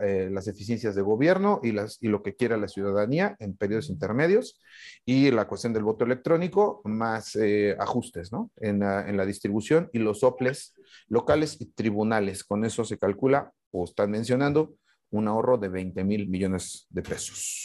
eh, 0.00 0.28
las 0.30 0.46
eficiencias 0.48 0.94
de 0.94 1.02
gobierno 1.02 1.60
y, 1.62 1.72
las, 1.72 1.98
y 2.02 2.08
lo 2.08 2.22
que 2.22 2.36
quiera 2.36 2.58
la 2.58 2.68
ciudadanía 2.68 3.36
en 3.40 3.56
periodos 3.56 3.88
intermedios, 3.88 4.60
y 5.06 5.30
la 5.30 5.46
cuestión 5.46 5.72
del 5.72 5.82
voto 5.82 6.04
electrónico, 6.04 6.82
más 6.84 7.36
eh, 7.36 7.74
ajustes 7.78 8.32
¿no? 8.32 8.50
en, 8.56 8.80
la, 8.80 9.08
en, 9.08 9.16
la, 9.16 9.24
distribución 9.24 9.88
y 9.92 9.98
los 9.98 10.20
soples 10.20 10.74
locales 11.08 11.58
y 11.60 11.66
tribunales. 11.66 12.44
Con 12.44 12.64
eso 12.64 12.84
se 12.84 12.98
calcula, 12.98 13.52
o 13.70 13.84
están 13.84 14.10
mencionando, 14.10 14.74
un 15.10 15.28
ahorro 15.28 15.56
de 15.58 15.68
20 15.68 16.04
mil 16.04 16.28
millones 16.28 16.86
de 16.90 17.02
pesos. 17.02 17.64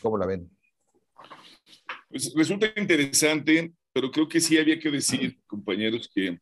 ¿Cómo 0.00 0.16
la 0.16 0.26
ven? 0.26 0.48
Pues 2.08 2.32
resulta 2.34 2.68
interesante, 2.76 3.72
pero 3.92 4.10
creo 4.10 4.28
que 4.28 4.40
sí 4.40 4.56
había 4.58 4.78
que 4.78 4.90
decir, 4.90 5.40
compañeros, 5.46 6.10
que 6.14 6.38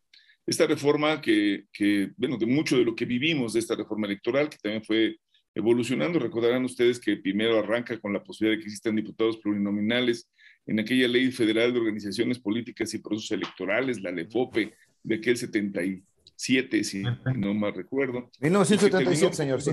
esta 0.47 0.67
reforma 0.67 1.21
que, 1.21 1.65
que, 1.73 2.13
bueno, 2.17 2.37
de 2.37 2.47
mucho 2.47 2.79
de 2.79 2.85
lo 2.85 2.95
que 2.95 3.05
vivimos 3.05 3.53
de 3.53 3.61
esta 3.61 3.75
reforma 3.75 4.07
electoral, 4.07 4.49
que 4.49 4.59
también 4.59 4.85
fue 4.85 5.17
evolucionando, 5.55 6.19
recordarán 6.19 6.65
ustedes 6.65 7.01
que 7.01 7.17
primero 7.17 7.59
arranca 7.59 7.99
con 7.99 8.13
la 8.13 8.23
posibilidad 8.23 8.57
de 8.57 8.63
que 8.63 8.69
existan 8.69 8.95
diputados 8.95 9.39
plurinominales 9.39 10.29
en 10.67 10.81
aquella 10.81 11.09
ley 11.09 11.33
federal 11.33 11.73
de 11.73 11.81
organizaciones 11.81 12.39
políticas 12.39 12.93
y 12.93 12.99
procesos 12.99 13.31
electorales, 13.33 14.01
la 14.01 14.11
LEFOPE, 14.11 14.75
de 15.03 15.15
aquel 15.15 15.37
77, 15.37 16.85
si 16.85 17.03
no 17.37 17.55
mal 17.55 17.75
recuerdo. 17.75 18.31
1977, 18.41 19.35
señor, 19.35 19.63
sí. 19.63 19.73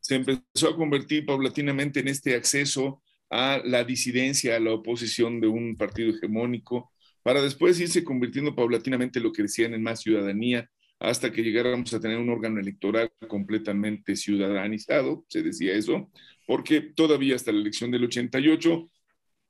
Se 0.00 0.16
empezó 0.16 0.68
a 0.68 0.76
convertir 0.76 1.26
paulatinamente 1.26 2.00
en 2.00 2.08
este 2.08 2.34
acceso 2.34 3.02
a 3.30 3.60
la 3.64 3.84
disidencia, 3.84 4.56
a 4.56 4.60
la 4.60 4.72
oposición 4.72 5.40
de 5.40 5.48
un 5.48 5.76
partido 5.76 6.10
hegemónico, 6.10 6.92
para 7.24 7.42
después 7.42 7.80
irse 7.80 8.04
convirtiendo 8.04 8.54
paulatinamente 8.54 9.18
lo 9.18 9.32
que 9.32 9.42
decían 9.42 9.72
en 9.72 9.82
más 9.82 10.02
ciudadanía, 10.02 10.70
hasta 11.00 11.32
que 11.32 11.42
llegáramos 11.42 11.92
a 11.92 12.00
tener 12.00 12.18
un 12.18 12.28
órgano 12.28 12.60
electoral 12.60 13.10
completamente 13.26 14.14
ciudadanizado, 14.14 15.24
se 15.28 15.42
decía 15.42 15.74
eso, 15.74 16.10
porque 16.46 16.82
todavía 16.82 17.34
hasta 17.34 17.50
la 17.50 17.60
elección 17.60 17.90
del 17.90 18.04
88, 18.04 18.90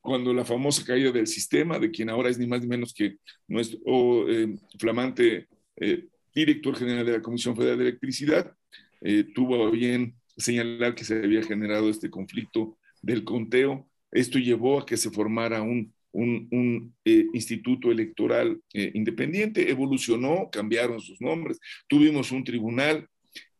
cuando 0.01 0.33
la 0.33 0.45
famosa 0.45 0.85
caída 0.85 1.11
del 1.11 1.27
sistema, 1.27 1.79
de 1.81 1.91
quien 1.91 2.11
ahora 2.11 2.29
es 2.29 2.39
ni 2.39 2.47
más 2.47 2.61
ni 2.61 2.69
menos 2.69 2.95
que 2.95 3.17
nuestro 3.49 4.31
eh, 4.31 4.57
flamante 4.79 5.49
eh, 5.77 6.07
director 6.35 6.77
general 6.77 7.07
de 7.07 7.13
la 7.13 7.23
Comisión 7.23 7.57
Federal 7.57 7.79
de 7.79 7.89
Electricidad, 7.89 8.55
eh, 9.01 9.25
tuvo 9.35 9.71
bien 9.71 10.15
señalar 10.37 10.95
que 10.95 11.05
se 11.05 11.17
había 11.17 11.43
generado 11.43 11.91
este 11.91 12.09
conflicto 12.09 12.79
del 13.03 13.25
conteo. 13.25 13.89
Esto 14.13 14.39
llevó 14.39 14.81
a 14.81 14.87
que 14.87 14.97
se 14.97 15.11
formara 15.11 15.63
un 15.63 15.94
un, 16.15 16.95
eh, 17.05 17.27
instituto 17.35 17.91
electoral 17.91 18.61
eh, 18.73 18.93
independiente, 18.95 19.69
evolucionó, 19.69 20.49
cambiaron 20.51 21.01
sus 21.01 21.21
nombres, 21.21 21.59
tuvimos 21.89 22.33
un 22.33 22.45
tribunal 22.45 23.09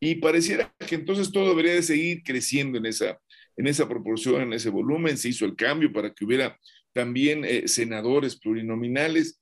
y 0.01 0.17
pareciera 0.17 0.73
que 0.87 0.95
entonces 0.95 1.33
todo 1.33 1.49
debería 1.49 1.75
de 1.75 1.83
seguir 1.83 2.23
creciendo 2.23 2.79
en 2.79 2.87
esa, 2.87 3.19
en 3.57 3.67
esa 3.67 3.89
proporción, 3.89 4.43
en 4.43 4.53
ese 4.53 4.71
volumen, 4.71 5.19
se 5.19 5.29
hizo 5.29 5.45
el 5.45 5.57
cambio 5.57 5.93
para 5.93 6.13
que 6.13 6.25
hubiera 6.25 6.59
también 6.93 7.45
eh, 7.45 7.67
senadores 7.67 8.37
plurinominales 8.37 9.41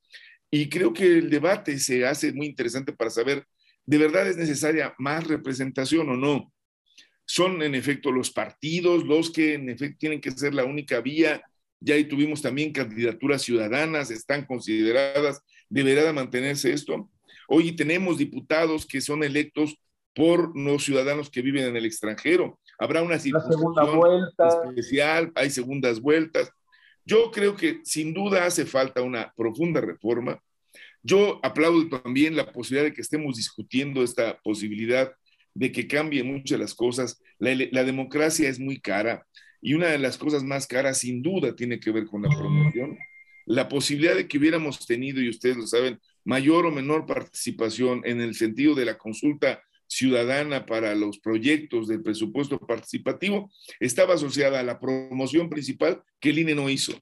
y 0.51 0.69
creo 0.69 0.93
que 0.93 1.05
el 1.05 1.31
debate 1.31 1.79
se 1.79 2.07
hace 2.07 2.33
muy 2.33 2.47
interesante 2.47 2.93
para 2.93 3.11
saber, 3.11 3.47
¿de 3.85 3.99
verdad 3.99 4.29
es 4.29 4.37
necesaria 4.37 4.95
más 4.99 5.27
representación 5.27 6.09
o 6.09 6.17
no? 6.17 6.53
Son 7.25 7.63
en 7.63 7.75
efecto 7.75 8.11
los 8.11 8.31
partidos 8.31 9.05
los 9.05 9.31
que 9.31 9.55
en 9.55 9.69
efecto 9.69 9.99
tienen 9.99 10.21
que 10.21 10.31
ser 10.31 10.55
la 10.55 10.65
única 10.65 11.01
vía 11.01 11.43
ya 11.83 11.95
ahí 11.95 12.05
tuvimos 12.05 12.41
también 12.41 12.73
candidaturas 12.73 13.43
ciudadanas, 13.43 14.11
están 14.11 14.47
consideradas, 14.47 15.43
deberá 15.69 16.13
mantenerse 16.13 16.73
esto. 16.73 17.11
Hoy 17.49 17.75
tenemos 17.75 18.19
diputados 18.19 18.87
que 18.87 19.01
son 19.01 19.25
electos 19.25 19.77
por 20.15 20.57
los 20.59 20.85
ciudadanos 20.85 21.31
que 21.31 21.43
viven 21.43 21.65
en 21.65 21.77
el 21.77 21.87
extranjero. 21.87 22.61
Habrá 22.79 23.03
una 23.03 23.19
circunstancia 23.19 24.69
especial, 24.69 25.33
hay 25.35 25.51
segundas 25.51 26.01
vueltas. 26.01 26.51
Yo 27.05 27.31
creo 27.31 27.57
que 27.57 27.81
sin 27.85 28.15
duda 28.15 28.47
hace 28.47 28.65
falta 28.65 29.03
una 29.03 29.33
profunda 29.37 29.81
reforma. 29.81 30.41
Yo 31.03 31.41
aplaudo 31.43 31.89
también 31.89 32.37
la 32.37 32.53
posibilidad 32.53 32.85
de 32.85 32.95
que 32.95 33.01
estemos 33.01 33.37
discutiendo 33.37 34.05
esta 34.05 34.39
posibilidad 34.41 35.13
de 35.55 35.73
que 35.73 35.89
cambien 35.89 36.29
muchas 36.29 36.61
las 36.61 36.75
cosas. 36.75 37.21
La, 37.39 37.51
la 37.73 37.83
democracia 37.83 38.49
es 38.49 38.61
muy 38.61 38.81
cara. 38.81 39.27
Y 39.63 39.75
una 39.75 39.87
de 39.87 39.99
las 39.99 40.19
cosas 40.19 40.43
más 40.43 40.67
caras, 40.67 40.99
sin 40.99 41.23
duda, 41.23 41.55
tiene 41.55 41.79
que 41.79 41.93
ver 41.93 42.05
con 42.07 42.23
la 42.23 42.29
promoción. 42.29 42.99
La 43.47 43.69
posibilidad 43.69 44.17
de 44.17 44.27
que 44.27 44.39
hubiéramos 44.39 44.85
tenido, 44.87 45.23
y 45.23 45.29
ustedes 45.29 45.57
lo 45.57 45.67
saben, 45.69 46.01
mayor 46.25 46.67
o 46.67 46.73
menor 46.73 47.07
participación 47.07 48.03
en 48.05 48.21
el 48.21 48.35
sentido 48.35 48.75
de 48.75 48.85
la 48.85 48.99
consulta 48.99 49.63
ciudadana 49.87 50.67
para 50.67 50.95
los 50.95 51.19
proyectos 51.19 51.87
del 51.87 52.03
presupuesto 52.03 52.59
participativo 52.59 53.53
estaba 53.79 54.15
asociada 54.15 54.61
a 54.61 54.63
la 54.63 54.81
promoción 54.81 55.51
principal 55.51 56.03
que 56.19 56.31
el 56.31 56.39
INE 56.39 56.55
no 56.55 56.71
hizo, 56.71 56.99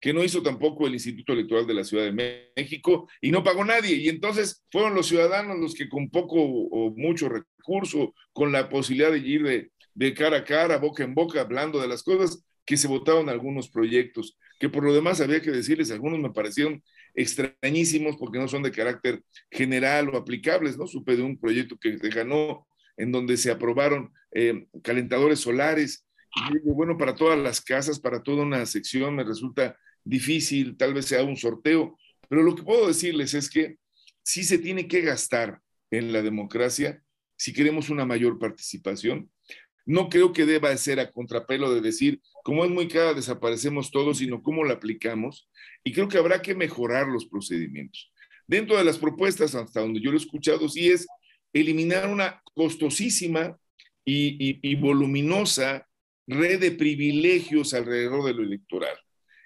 que 0.00 0.12
no 0.12 0.24
hizo 0.24 0.42
tampoco 0.42 0.86
el 0.86 0.94
Instituto 0.94 1.34
Electoral 1.34 1.66
de 1.66 1.74
la 1.74 1.84
Ciudad 1.84 2.04
de 2.04 2.46
México 2.56 3.08
y 3.20 3.30
no 3.30 3.44
pagó 3.44 3.64
nadie. 3.64 3.94
Y 3.96 4.08
entonces 4.08 4.64
fueron 4.72 4.94
los 4.94 5.06
ciudadanos 5.06 5.58
los 5.58 5.74
que 5.74 5.88
con 5.88 6.08
poco 6.08 6.36
o 6.42 6.94
mucho 6.96 7.28
recurso, 7.28 8.14
con 8.32 8.52
la 8.52 8.68
posibilidad 8.68 9.12
de 9.12 9.18
ir 9.18 9.42
de, 9.42 9.70
de 10.00 10.14
cara 10.14 10.38
a 10.38 10.44
cara, 10.44 10.78
boca 10.78 11.04
en 11.04 11.14
boca, 11.14 11.42
hablando 11.42 11.78
de 11.78 11.86
las 11.86 12.02
cosas 12.02 12.42
que 12.64 12.78
se 12.78 12.88
votaron 12.88 13.28
algunos 13.28 13.68
proyectos, 13.68 14.38
que 14.58 14.70
por 14.70 14.82
lo 14.82 14.94
demás 14.94 15.20
había 15.20 15.42
que 15.42 15.50
decirles, 15.50 15.90
algunos 15.90 16.18
me 16.18 16.30
parecieron 16.30 16.82
extrañísimos 17.14 18.16
porque 18.16 18.38
no 18.38 18.48
son 18.48 18.62
de 18.62 18.72
carácter 18.72 19.22
general 19.50 20.08
o 20.08 20.16
aplicables, 20.16 20.78
¿no? 20.78 20.86
Supe 20.86 21.16
de 21.16 21.22
un 21.22 21.38
proyecto 21.38 21.76
que 21.78 21.98
se 21.98 22.08
ganó 22.08 22.66
en 22.96 23.12
donde 23.12 23.36
se 23.36 23.50
aprobaron 23.50 24.10
eh, 24.32 24.66
calentadores 24.82 25.40
solares. 25.40 26.06
Y 26.50 26.70
bueno, 26.70 26.96
para 26.96 27.14
todas 27.14 27.38
las 27.38 27.60
casas, 27.60 28.00
para 28.00 28.22
toda 28.22 28.42
una 28.42 28.64
sección 28.64 29.14
me 29.14 29.24
resulta 29.24 29.76
difícil, 30.02 30.78
tal 30.78 30.94
vez 30.94 31.04
sea 31.04 31.24
un 31.24 31.36
sorteo, 31.36 31.98
pero 32.26 32.42
lo 32.42 32.54
que 32.54 32.62
puedo 32.62 32.88
decirles 32.88 33.34
es 33.34 33.50
que 33.50 33.76
sí 34.22 34.44
se 34.44 34.56
tiene 34.56 34.88
que 34.88 35.02
gastar 35.02 35.60
en 35.90 36.10
la 36.10 36.22
democracia 36.22 37.02
si 37.36 37.52
queremos 37.52 37.90
una 37.90 38.06
mayor 38.06 38.38
participación 38.38 39.30
no 39.86 40.08
creo 40.08 40.32
que 40.32 40.46
deba 40.46 40.76
ser 40.76 41.00
a 41.00 41.10
contrapelo 41.10 41.74
de 41.74 41.80
decir, 41.80 42.20
como 42.44 42.64
es 42.64 42.70
muy 42.70 42.88
cara, 42.88 43.14
desaparecemos 43.14 43.90
todos, 43.90 44.18
sino 44.18 44.42
cómo 44.42 44.64
la 44.64 44.74
aplicamos. 44.74 45.48
Y 45.84 45.92
creo 45.92 46.08
que 46.08 46.18
habrá 46.18 46.42
que 46.42 46.54
mejorar 46.54 47.08
los 47.08 47.26
procedimientos. 47.26 48.12
Dentro 48.46 48.76
de 48.76 48.84
las 48.84 48.98
propuestas, 48.98 49.54
hasta 49.54 49.80
donde 49.80 50.00
yo 50.00 50.10
lo 50.10 50.16
he 50.16 50.20
escuchado, 50.20 50.68
sí 50.68 50.88
es 50.88 51.06
eliminar 51.52 52.08
una 52.08 52.42
costosísima 52.54 53.56
y, 54.04 54.74
voluminosa 54.76 55.86
red 56.26 56.60
de 56.60 56.72
privilegios 56.72 57.74
alrededor 57.74 58.24
de 58.24 58.34
lo 58.34 58.42
electoral. 58.42 58.96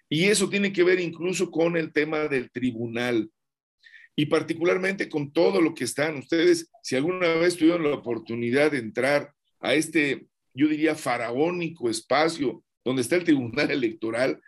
Y 0.09 0.25
eso 0.25 0.49
tiene 0.49 0.73
que 0.73 0.85
ver 0.85 1.01
incluso 1.01 1.51
con 1.51 1.77
el 1.77 1.92
tema 1.92 2.29
del 2.29 2.51
tribunal 2.51 3.31
y 4.16 4.27
particularmente 4.27 5.09
con 5.09 5.33
todo 5.33 5.61
lo 5.61 5.75
que 5.75 5.85
están. 5.85 6.16
Ustedes, 6.18 6.70
si 6.83 6.94
alguna 6.97 7.35
vez 7.35 7.57
tuvieron 7.57 7.83
la 7.83 7.97
oportunidad 7.97 8.73
de 8.73 8.79
entrar 8.79 9.33
a 9.64 9.74
este, 9.74 10.27
yo 10.53 10.68
diría, 10.68 10.94
faraónico 10.94 11.88
espacio 11.88 12.62
donde 12.85 13.00
está 13.00 13.16
el 13.16 13.24
Tribunal 13.24 13.70
Electoral, 13.70 14.40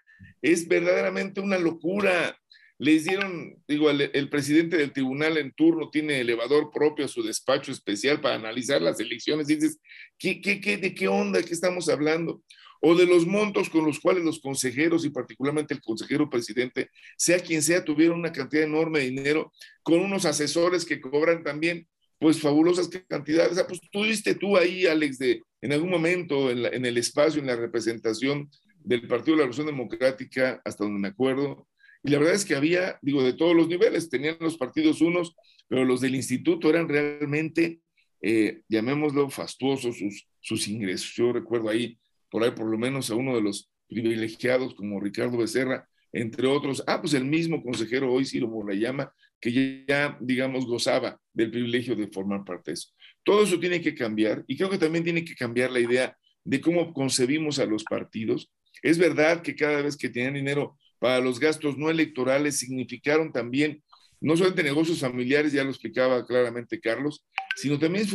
es 0.42 0.68
verdaderamente 0.68 1.40
una 1.40 1.58
locura. 1.58 2.38
Les 2.78 3.04
dieron, 3.04 3.56
digo, 3.66 3.90
el, 3.90 4.28
presidente 4.28 4.76
del 4.76 4.92
tribunal 4.92 5.38
en 5.38 5.52
turno 5.52 5.88
tiene 5.88 6.20
elevador 6.20 6.70
propio 6.70 7.06
a 7.06 7.08
su 7.08 7.22
despacho 7.22 7.72
especial 7.72 8.20
para 8.20 8.34
analizar 8.34 8.82
las 8.82 9.00
elecciones. 9.00 9.48
Y 9.48 9.54
dices, 9.54 9.78
¿qué, 10.18 10.42
qué, 10.42 10.60
qué, 10.60 10.76
¿de 10.76 10.94
qué 10.94 11.08
onda? 11.08 11.42
¿Qué 11.42 11.54
estamos 11.54 11.88
hablando? 11.88 12.42
O 12.82 12.94
de 12.94 13.06
los 13.06 13.26
montos 13.26 13.70
con 13.70 13.86
los 13.86 13.98
cuales 13.98 14.22
los 14.22 14.40
consejeros 14.40 15.06
y 15.06 15.10
particularmente 15.10 15.72
el 15.72 15.80
consejero 15.80 16.28
presidente, 16.28 16.90
sea 17.16 17.38
quien 17.38 17.62
sea, 17.62 17.82
tuvieron 17.82 18.18
una 18.18 18.32
cantidad 18.32 18.64
enorme 18.64 18.98
de 18.98 19.06
dinero 19.06 19.50
con 19.82 20.00
unos 20.00 20.26
asesores 20.26 20.84
que 20.84 21.00
cobran 21.00 21.42
también 21.42 21.88
pues 22.18 22.40
fabulosas 22.40 22.88
cantidades. 23.08 23.62
pues 23.66 23.80
tú 23.90 24.02
viste 24.02 24.34
tú 24.34 24.56
ahí, 24.56 24.86
Alex, 24.86 25.18
de 25.18 25.42
en 25.60 25.72
algún 25.72 25.90
momento 25.90 26.50
en, 26.50 26.84
el 26.84 26.96
espacio, 26.96 27.40
en 27.40 27.46
la 27.46 27.56
representación 27.56 28.50
del 28.84 29.06
Partido 29.08 29.36
de 29.36 29.38
la 29.38 29.42
Revolución 29.44 29.66
Democrática, 29.66 30.60
hasta 30.64 30.84
donde 30.84 31.00
me 31.00 31.08
acuerdo, 31.08 31.66
y 32.02 32.10
la 32.10 32.18
verdad 32.18 32.34
es 32.34 32.44
que 32.44 32.54
había, 32.54 32.98
digo, 33.02 33.22
de 33.24 33.32
todos 33.32 33.56
los 33.56 33.66
niveles, 33.68 34.08
tenían 34.08 34.36
los 34.38 34.56
partidos 34.56 35.00
unos, 35.00 35.34
pero 35.66 35.84
los 35.84 36.00
del 36.00 36.14
instituto 36.14 36.70
eran 36.70 36.88
realmente 36.88 37.80
eh, 38.22 38.62
llamémoslo, 38.68 39.28
fastuosos 39.30 39.98
sus, 39.98 40.28
sus 40.40 40.68
ingresos. 40.68 41.12
Yo 41.14 41.32
recuerdo 41.32 41.68
ahí, 41.68 41.98
por 42.30 42.44
ahí 42.44 42.52
por 42.52 42.66
lo 42.66 42.78
menos 42.78 43.10
a 43.10 43.14
uno 43.14 43.34
de 43.34 43.42
los 43.42 43.70
privilegiados 43.88 44.74
como 44.74 45.00
Ricardo 45.00 45.38
Becerra, 45.38 45.88
entre 46.12 46.46
otros, 46.46 46.82
ah, 46.86 47.00
pues 47.00 47.14
el 47.14 47.24
mismo 47.24 47.62
consejero 47.62 48.12
hoy, 48.12 48.24
Ciro 48.24 48.50
llama, 48.72 49.12
que 49.40 49.84
ya, 49.86 50.16
digamos, 50.20 50.66
gozaba 50.66 51.18
del 51.32 51.50
privilegio 51.50 51.94
de 51.94 52.08
formar 52.08 52.44
parte 52.44 52.70
de 52.70 52.74
eso. 52.74 52.90
Todo 53.22 53.42
eso 53.42 53.58
tiene 53.58 53.80
que 53.80 53.94
cambiar 53.94 54.44
y 54.46 54.56
creo 54.56 54.70
que 54.70 54.78
también 54.78 55.04
tiene 55.04 55.24
que 55.24 55.34
cambiar 55.34 55.70
la 55.70 55.80
idea 55.80 56.16
de 56.44 56.60
cómo 56.60 56.92
concebimos 56.92 57.58
a 57.58 57.66
los 57.66 57.84
partidos. 57.84 58.50
Es 58.82 58.98
verdad 58.98 59.42
que 59.42 59.56
cada 59.56 59.82
vez 59.82 59.96
que 59.96 60.08
tenían 60.08 60.34
dinero 60.34 60.78
para 60.98 61.20
los 61.20 61.38
gastos 61.40 61.76
no 61.76 61.90
electorales 61.90 62.58
significaron 62.58 63.32
también 63.32 63.82
no 64.20 64.36
solamente 64.36 64.62
negocios 64.62 65.00
familiares, 65.00 65.52
ya 65.52 65.62
lo 65.62 65.70
explicaba 65.70 66.24
claramente 66.26 66.80
Carlos, 66.80 67.24
sino 67.56 67.78
también 67.78 68.06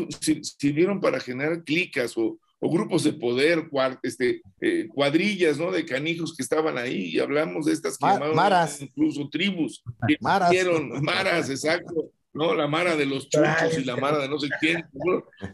sirvieron 0.41 0.99
para 0.99 1.19
generar 1.19 1.63
clicas 1.63 2.17
o, 2.17 2.39
o 2.63 2.69
grupos 2.69 3.03
de 3.03 3.13
poder, 3.13 3.67
este, 4.03 4.41
eh, 4.61 4.87
cuadrillas, 4.87 5.57
¿no? 5.57 5.71
De 5.71 5.83
canijos 5.83 6.35
que 6.35 6.43
estaban 6.43 6.77
ahí 6.77 7.05
y 7.07 7.19
hablamos 7.19 7.65
de 7.65 7.73
estas 7.73 7.97
que 7.97 8.05
maras. 8.05 8.79
incluso 8.79 9.27
tribus 9.29 9.83
que 10.07 10.15
maras. 10.21 10.53
maras, 11.01 11.49
exacto, 11.49 12.11
¿no? 12.31 12.53
La 12.53 12.67
mara 12.67 12.95
de 12.95 13.07
los 13.07 13.27
chuchos 13.27 13.79
y 13.79 13.83
la 13.83 13.95
mara 13.95 14.19
de 14.19 14.29
no 14.29 14.37
sé 14.37 14.47
quién, 14.59 14.85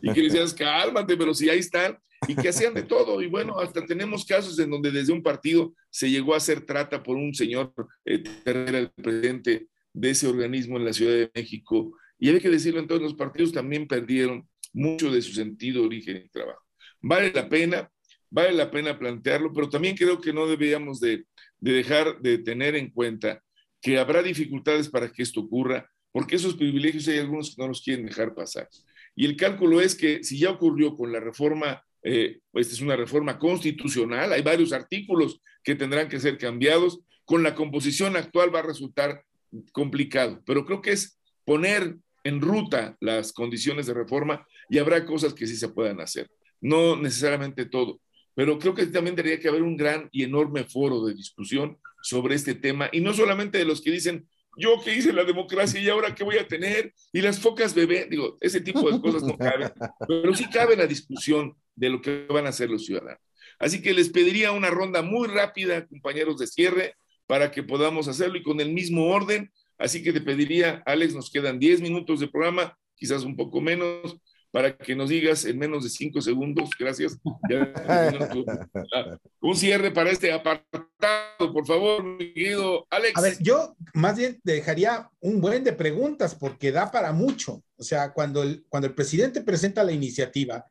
y 0.01 0.11
que 0.11 0.23
decías, 0.23 0.53
cálmate, 0.53 1.15
pero 1.15 1.33
si 1.33 1.49
ahí 1.49 1.59
están, 1.59 1.97
y 2.27 2.35
que 2.35 2.49
hacían 2.49 2.73
de 2.73 2.83
todo, 2.83 3.21
y 3.21 3.27
bueno, 3.27 3.57
hasta 3.57 3.85
tenemos 3.85 4.25
casos 4.25 4.59
en 4.59 4.69
donde 4.69 4.91
desde 4.91 5.13
un 5.13 5.23
partido 5.23 5.73
se 5.89 6.11
llegó 6.11 6.33
a 6.33 6.37
hacer 6.37 6.65
trata 6.65 7.01
por 7.01 7.15
un 7.15 7.33
señor, 7.33 7.73
eh, 8.03 8.21
el 8.45 8.91
presidente 8.91 9.67
de 9.93 10.09
ese 10.09 10.27
organismo 10.27 10.75
en 10.75 10.83
la 10.83 10.91
Ciudad 10.91 11.13
de 11.13 11.31
México, 11.33 11.97
y 12.19 12.29
hay 12.29 12.39
que 12.41 12.49
decirlo, 12.49 12.81
entonces 12.81 13.03
los 13.03 13.13
partidos 13.13 13.53
también 13.53 13.87
perdieron 13.87 14.45
mucho 14.73 15.09
de 15.09 15.21
su 15.21 15.31
sentido, 15.31 15.85
origen 15.85 16.17
y 16.17 16.29
trabajo. 16.29 16.66
Vale 17.07 17.31
la 17.31 17.47
pena, 17.47 17.89
vale 18.29 18.51
la 18.51 18.69
pena 18.69 18.99
plantearlo, 18.99 19.53
pero 19.53 19.69
también 19.69 19.95
creo 19.95 20.19
que 20.19 20.33
no 20.33 20.45
deberíamos 20.45 20.99
de, 20.99 21.23
dejar 21.57 22.19
de 22.19 22.39
tener 22.39 22.75
en 22.75 22.89
cuenta 22.89 23.41
que 23.81 23.97
habrá 23.97 24.21
dificultades 24.21 24.89
para 24.89 25.09
que 25.09 25.23
esto 25.23 25.39
ocurra, 25.39 25.89
porque 26.11 26.35
esos 26.35 26.55
privilegios 26.55 27.07
hay 27.07 27.19
algunos 27.19 27.55
que 27.55 27.61
no 27.61 27.69
los 27.69 27.81
quieren 27.81 28.05
dejar 28.05 28.35
pasar. 28.35 28.67
Y 29.15 29.25
el 29.25 29.37
cálculo 29.37 29.79
es 29.79 29.95
que 29.95 30.21
si 30.21 30.37
ya 30.37 30.49
ocurrió 30.49 30.97
con 30.97 31.13
la 31.13 31.21
reforma, 31.21 31.81
eh, 32.03 32.39
esta 32.51 32.73
es 32.73 32.81
una 32.81 32.97
reforma 32.97 33.39
constitucional, 33.39 34.33
hay 34.33 34.41
varios 34.41 34.73
artículos 34.73 35.39
que 35.63 35.75
tendrán 35.75 36.09
que 36.09 36.19
ser 36.19 36.37
cambiados, 36.37 36.99
con 37.23 37.41
la 37.41 37.55
composición 37.55 38.17
actual 38.17 38.53
va 38.53 38.59
a 38.59 38.63
resultar 38.63 39.23
complicado, 39.71 40.43
pero 40.45 40.65
creo 40.65 40.81
que 40.81 40.91
es 40.91 41.21
poner 41.45 41.95
en 42.25 42.41
ruta 42.41 42.97
las 42.99 43.31
condiciones 43.31 43.85
de 43.85 43.93
reforma 43.93 44.45
y 44.69 44.77
habrá 44.77 45.05
cosas 45.05 45.33
que 45.33 45.47
sí 45.47 45.55
se 45.55 45.69
puedan 45.69 46.01
hacer 46.01 46.29
no 46.61 46.95
necesariamente 46.95 47.65
todo, 47.65 47.99
pero 48.35 48.59
creo 48.59 48.73
que 48.73 48.85
también 48.87 49.15
tendría 49.15 49.39
que 49.39 49.47
haber 49.47 49.63
un 49.63 49.77
gran 49.77 50.09
y 50.11 50.23
enorme 50.23 50.63
foro 50.63 51.05
de 51.05 51.13
discusión 51.13 51.77
sobre 52.01 52.35
este 52.35 52.55
tema, 52.55 52.89
y 52.91 53.01
no 53.01 53.13
solamente 53.13 53.57
de 53.57 53.65
los 53.65 53.81
que 53.81 53.91
dicen, 53.91 54.27
yo 54.57 54.81
que 54.83 54.95
hice 54.95 55.13
la 55.13 55.23
democracia 55.23 55.79
y 55.79 55.87
ahora 55.87 56.15
qué 56.15 56.23
voy 56.23 56.37
a 56.37 56.47
tener, 56.47 56.93
y 57.13 57.21
las 57.21 57.39
focas 57.39 57.75
bebé, 57.75 58.07
digo, 58.09 58.37
ese 58.41 58.61
tipo 58.61 58.89
de 58.91 58.99
cosas 58.99 59.23
no 59.23 59.37
caben, 59.37 59.71
pero 60.07 60.33
sí 60.33 60.49
cabe 60.49 60.75
la 60.75 60.87
discusión 60.87 61.55
de 61.75 61.89
lo 61.89 62.01
que 62.01 62.25
van 62.27 62.45
a 62.47 62.49
hacer 62.49 62.69
los 62.69 62.85
ciudadanos. 62.85 63.21
Así 63.59 63.81
que 63.81 63.93
les 63.93 64.09
pediría 64.09 64.51
una 64.51 64.69
ronda 64.69 65.01
muy 65.01 65.27
rápida, 65.27 65.87
compañeros 65.87 66.37
de 66.39 66.47
cierre, 66.47 66.95
para 67.27 67.51
que 67.51 67.63
podamos 67.63 68.07
hacerlo 68.07 68.37
y 68.37 68.43
con 68.43 68.59
el 68.59 68.71
mismo 68.71 69.07
orden. 69.09 69.51
Así 69.77 70.01
que 70.01 70.13
te 70.13 70.21
pediría, 70.21 70.81
Alex, 70.85 71.13
nos 71.13 71.29
quedan 71.29 71.59
10 71.59 71.81
minutos 71.81 72.19
de 72.19 72.27
programa, 72.27 72.77
quizás 72.95 73.23
un 73.23 73.35
poco 73.35 73.61
menos, 73.61 74.17
para 74.57 74.75
que 74.75 74.95
nos 74.95 75.09
digas 75.09 75.45
en 75.45 75.59
menos 75.59 75.83
de 75.83 75.89
cinco 75.91 76.19
segundos, 76.19 76.71
gracias. 76.79 77.19
un 79.39 79.55
cierre 79.55 79.91
para 79.91 80.09
este 80.09 80.33
apartado, 80.33 81.53
por 81.53 81.67
favor, 81.67 82.03
mi 82.03 82.33
querido 82.33 82.87
Alex. 82.89 83.19
A 83.19 83.21
ver, 83.21 83.37
yo 83.39 83.75
más 83.93 84.17
bien 84.17 84.39
dejaría 84.43 85.11
un 85.19 85.41
buen 85.41 85.63
de 85.63 85.73
preguntas 85.73 86.33
porque 86.33 86.71
da 86.71 86.89
para 86.89 87.11
mucho. 87.11 87.61
O 87.75 87.83
sea, 87.83 88.13
cuando 88.13 88.41
el, 88.41 88.65
cuando 88.67 88.87
el 88.87 88.95
presidente 88.95 89.41
presenta 89.41 89.83
la 89.83 89.91
iniciativa, 89.91 90.65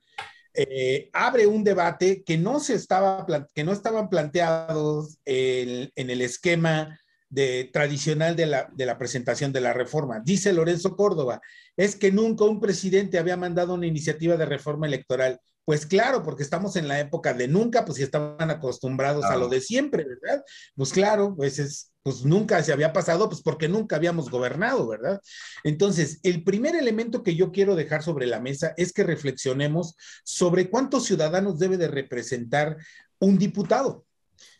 eh, 0.52 1.08
abre 1.12 1.46
un 1.46 1.62
debate 1.62 2.24
que 2.24 2.36
no 2.36 2.58
se 2.58 2.74
estaba, 2.74 3.24
que 3.54 3.62
no 3.62 3.70
estaban 3.70 4.08
planteados 4.08 5.18
en, 5.24 5.92
en 5.94 6.10
el 6.10 6.22
esquema 6.22 6.98
de, 7.28 7.70
tradicional 7.72 8.34
de 8.34 8.46
la, 8.46 8.68
de 8.72 8.86
la 8.86 8.98
presentación 8.98 9.52
de 9.52 9.60
la 9.60 9.72
reforma. 9.72 10.20
Dice 10.24 10.52
Lorenzo 10.52 10.96
Córdoba, 10.96 11.40
es 11.76 11.96
que 11.96 12.12
nunca 12.12 12.44
un 12.44 12.60
presidente 12.60 13.18
había 13.18 13.36
mandado 13.36 13.74
una 13.74 13.86
iniciativa 13.86 14.36
de 14.36 14.46
reforma 14.46 14.86
electoral. 14.86 15.40
Pues 15.64 15.84
claro, 15.84 16.22
porque 16.22 16.44
estamos 16.44 16.76
en 16.76 16.86
la 16.86 17.00
época 17.00 17.34
de 17.34 17.48
nunca, 17.48 17.84
pues 17.84 17.96
si 17.96 18.04
estaban 18.04 18.50
acostumbrados 18.50 19.24
a 19.24 19.36
lo 19.36 19.48
de 19.48 19.60
siempre, 19.60 20.04
¿verdad? 20.04 20.44
Pues 20.76 20.92
claro, 20.92 21.34
pues 21.36 21.58
es, 21.58 21.92
pues 22.04 22.24
nunca 22.24 22.62
se 22.62 22.72
había 22.72 22.92
pasado, 22.92 23.28
pues 23.28 23.42
porque 23.42 23.68
nunca 23.68 23.96
habíamos 23.96 24.30
gobernado, 24.30 24.86
¿verdad? 24.86 25.20
Entonces, 25.64 26.20
el 26.22 26.44
primer 26.44 26.76
elemento 26.76 27.24
que 27.24 27.34
yo 27.34 27.50
quiero 27.50 27.74
dejar 27.74 28.04
sobre 28.04 28.26
la 28.26 28.38
mesa 28.38 28.74
es 28.76 28.92
que 28.92 29.02
reflexionemos 29.02 29.96
sobre 30.24 30.70
cuántos 30.70 31.04
ciudadanos 31.04 31.58
debe 31.58 31.78
de 31.78 31.88
representar 31.88 32.76
un 33.18 33.36
diputado 33.36 34.06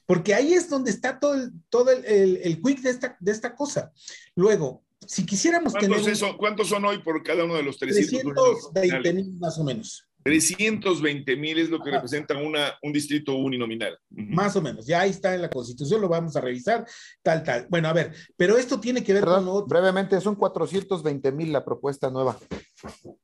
porque 0.07 0.35
ahí 0.35 0.55
es 0.55 0.70
donde 0.70 0.92
está 0.92 1.18
todo 1.18 1.35
el, 1.35 1.52
todo 1.68 1.90
el, 1.90 2.05
el, 2.42 2.62
quick 2.62 2.81
de 2.81 2.90
esta, 2.90 3.16
de 3.18 3.33
esta 3.33 3.55
cosa. 3.55 3.92
Luego, 4.37 4.85
si 5.06 5.26
quisiéramos 5.26 5.72
¿Cuántos 5.72 6.04
tener... 6.04 6.37
¿Cuántos 6.37 6.68
son 6.68 6.85
hoy 6.85 6.98
por 6.98 7.22
cada 7.22 7.44
uno 7.44 7.54
de 7.54 7.62
los 7.62 7.78
320 7.78 9.12
mil 9.12 9.32
más 9.35 9.59
o 9.59 9.64
menos. 9.64 10.06
320 10.26 11.37
mil 11.37 11.56
es 11.61 11.70
lo 11.70 11.80
que 11.80 11.92
representa 11.92 12.37
una, 12.37 12.76
un 12.82 12.92
distrito 12.92 13.37
uninominal. 13.37 13.96
Más 14.11 14.56
o 14.56 14.61
menos, 14.61 14.85
ya 14.85 15.02
ahí 15.02 15.11
está 15.11 15.32
en 15.32 15.42
la 15.42 15.48
constitución, 15.48 16.00
lo 16.00 16.09
vamos 16.09 16.35
a 16.35 16.40
revisar, 16.40 16.85
tal, 17.22 17.44
tal. 17.44 17.68
Bueno, 17.70 17.87
a 17.88 17.92
ver, 17.92 18.12
pero 18.37 18.59
esto 18.59 18.80
tiene 18.80 19.04
que 19.04 19.12
ver 19.12 19.24
con 19.24 19.46
otro. 19.46 19.66
Brevemente, 19.68 20.20
son 20.20 20.35
420 20.35 21.30
mil 21.30 21.52
la 21.52 21.64
propuesta 21.64 22.11
nueva. 22.11 22.37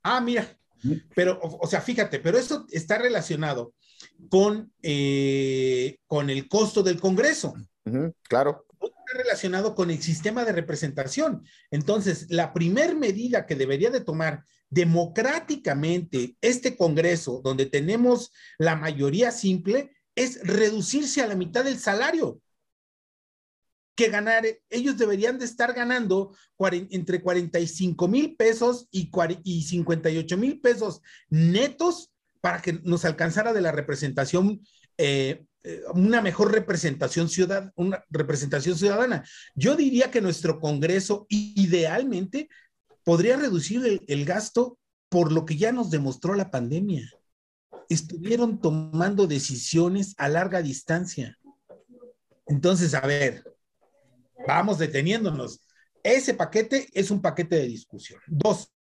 Ah, 0.04 0.20
mira, 0.20 0.46
pero, 1.16 1.40
o, 1.42 1.66
sea, 1.66 1.80
fíjate, 1.80 2.20
pero 2.20 2.38
eso 2.38 2.66
está 2.70 2.98
relacionado 2.98 3.74
con, 4.28 4.72
eh, 4.80 5.98
con 6.06 6.30
el 6.30 6.48
costo 6.48 6.84
del 6.84 7.00
Congreso. 7.00 7.54
claro. 8.28 8.64
Relacionado 9.12 9.74
con 9.74 9.90
el 9.90 10.02
sistema 10.02 10.44
de 10.44 10.52
representación. 10.52 11.44
Entonces, 11.70 12.26
la 12.30 12.52
primer 12.52 12.96
medida 12.96 13.46
que 13.46 13.56
debería 13.56 13.90
de 13.90 14.00
tomar 14.00 14.44
democráticamente 14.70 16.36
este 16.40 16.76
Congreso, 16.76 17.40
donde 17.44 17.66
tenemos 17.66 18.32
la 18.58 18.74
mayoría 18.74 19.30
simple, 19.30 19.90
es 20.14 20.40
reducirse 20.46 21.22
a 21.22 21.26
la 21.26 21.34
mitad 21.34 21.64
del 21.64 21.78
salario 21.78 22.40
que 23.94 24.08
ganar, 24.08 24.44
ellos 24.70 24.96
deberían 24.96 25.38
de 25.38 25.44
estar 25.44 25.72
ganando 25.74 26.34
entre 26.90 27.20
45 27.20 28.08
mil 28.08 28.36
pesos 28.36 28.88
y, 28.90 29.10
y 29.44 29.62
58 29.62 30.36
mil 30.38 30.60
pesos 30.60 31.02
netos 31.28 32.10
para 32.40 32.60
que 32.60 32.72
nos 32.84 33.04
alcanzara 33.04 33.52
de 33.52 33.60
la 33.60 33.72
representación, 33.72 34.62
eh, 34.98 35.44
una 35.94 36.20
mejor 36.20 36.52
representación, 36.52 37.28
ciudad, 37.28 37.72
una 37.76 38.04
representación 38.10 38.76
ciudadana. 38.76 39.24
Yo 39.54 39.76
diría 39.76 40.10
que 40.10 40.20
nuestro 40.20 40.58
Congreso 40.58 41.26
idealmente 41.28 42.48
podría 43.04 43.36
reducir 43.36 43.84
el, 43.86 44.02
el 44.08 44.24
gasto 44.24 44.78
por 45.08 45.30
lo 45.30 45.44
que 45.44 45.56
ya 45.56 45.72
nos 45.72 45.90
demostró 45.90 46.34
la 46.34 46.50
pandemia. 46.50 47.08
Estuvieron 47.88 48.60
tomando 48.60 49.26
decisiones 49.26 50.14
a 50.16 50.28
larga 50.28 50.62
distancia. 50.62 51.38
Entonces, 52.46 52.94
a 52.94 53.00
ver, 53.00 53.44
vamos 54.46 54.78
deteniéndonos. 54.78 55.60
Ese 56.02 56.34
paquete 56.34 56.88
es 56.92 57.10
un 57.10 57.20
paquete 57.20 57.56
de 57.56 57.66
discusión. 57.66 58.20
Dos, 58.26 58.72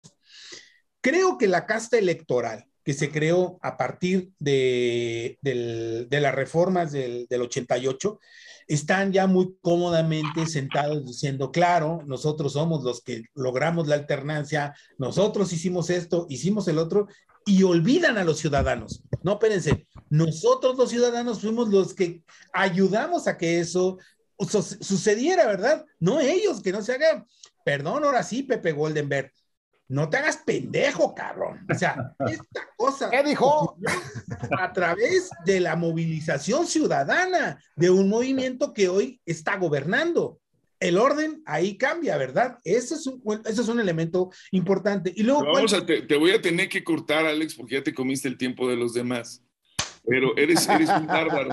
creo 1.01 1.37
que 1.37 1.47
la 1.47 1.65
casta 1.65 1.97
electoral 1.97 2.70
que 2.83 2.93
se 2.93 3.11
creó 3.11 3.59
a 3.61 3.77
partir 3.77 4.31
de, 4.39 5.37
las 5.41 6.35
reformas 6.35 6.91
del, 6.91 7.27
88, 7.29 8.19
están 8.67 9.11
ya 9.11 9.27
muy 9.27 9.55
cómodamente 9.61 10.47
sentados 10.47 11.05
diciendo, 11.05 11.51
claro, 11.51 12.03
nosotros 12.05 12.53
somos 12.53 12.83
los 12.83 13.01
que 13.01 13.23
logramos 13.33 13.87
la 13.87 13.95
alternancia, 13.95 14.73
nosotros 14.97 15.51
hicimos 15.51 15.89
esto, 15.89 16.25
hicimos 16.29 16.67
el 16.67 16.77
otro, 16.77 17.07
y 17.45 17.63
olvidan 17.63 18.17
a 18.17 18.23
los 18.23 18.37
ciudadanos. 18.37 19.03
No, 19.23 19.33
espérense, 19.33 19.87
nosotros 20.09 20.77
los 20.77 20.89
ciudadanos 20.89 21.41
fuimos 21.41 21.69
los 21.69 21.93
que 21.93 22.23
ayudamos 22.53 23.27
a 23.27 23.37
que 23.37 23.59
eso 23.59 23.97
sucediera, 24.47 25.45
¿verdad? 25.47 25.85
No 25.99 26.19
ellos, 26.19 26.61
que 26.61 26.71
no 26.71 26.81
se 26.81 26.93
hagan. 26.93 27.25
Perdón, 27.63 28.03
ahora 28.03 28.23
sí, 28.23 28.43
Pepe 28.43 28.71
Goldenberg, 28.71 29.31
no 29.91 30.09
te 30.09 30.17
hagas 30.17 30.37
pendejo, 30.37 31.13
cabrón. 31.13 31.65
O 31.69 31.75
sea, 31.75 32.15
esta 32.25 32.69
cosa. 32.77 33.09
¿Qué 33.09 33.23
dijo? 33.23 33.77
A 34.57 34.71
través 34.71 35.29
de 35.45 35.59
la 35.59 35.75
movilización 35.75 36.65
ciudadana 36.65 37.61
de 37.75 37.89
un 37.89 38.07
movimiento 38.07 38.73
que 38.73 38.87
hoy 38.87 39.19
está 39.25 39.57
gobernando. 39.57 40.39
el 40.79 40.97
orden 40.97 41.43
ahí 41.45 41.77
cambia, 41.77 42.17
¿verdad? 42.17 42.57
Ese 42.63 42.95
es 42.95 43.05
un, 43.05 43.21
ese 43.45 43.61
es 43.61 43.67
un 43.67 43.81
elemento 43.81 44.31
importante. 44.51 45.11
Y 45.13 45.23
luego, 45.23 45.43
vamos 45.43 45.73
a, 45.73 45.85
te, 45.85 46.15
voy 46.15 46.31
a 46.31 46.41
tener 46.41 46.69
que 46.69 46.83
cortar, 46.83 47.25
Alex, 47.25 47.53
porque 47.53 47.75
ya 47.75 47.83
te 47.83 47.93
comiste 47.93 48.29
el 48.29 48.37
tiempo 48.37 48.69
de 48.69 48.77
los 48.77 48.93
demás. 48.93 49.43
Pero 50.07 50.35
eres, 50.37 50.67
eres 50.69 50.89
un 50.89 51.05
bárbaro. 51.05 51.49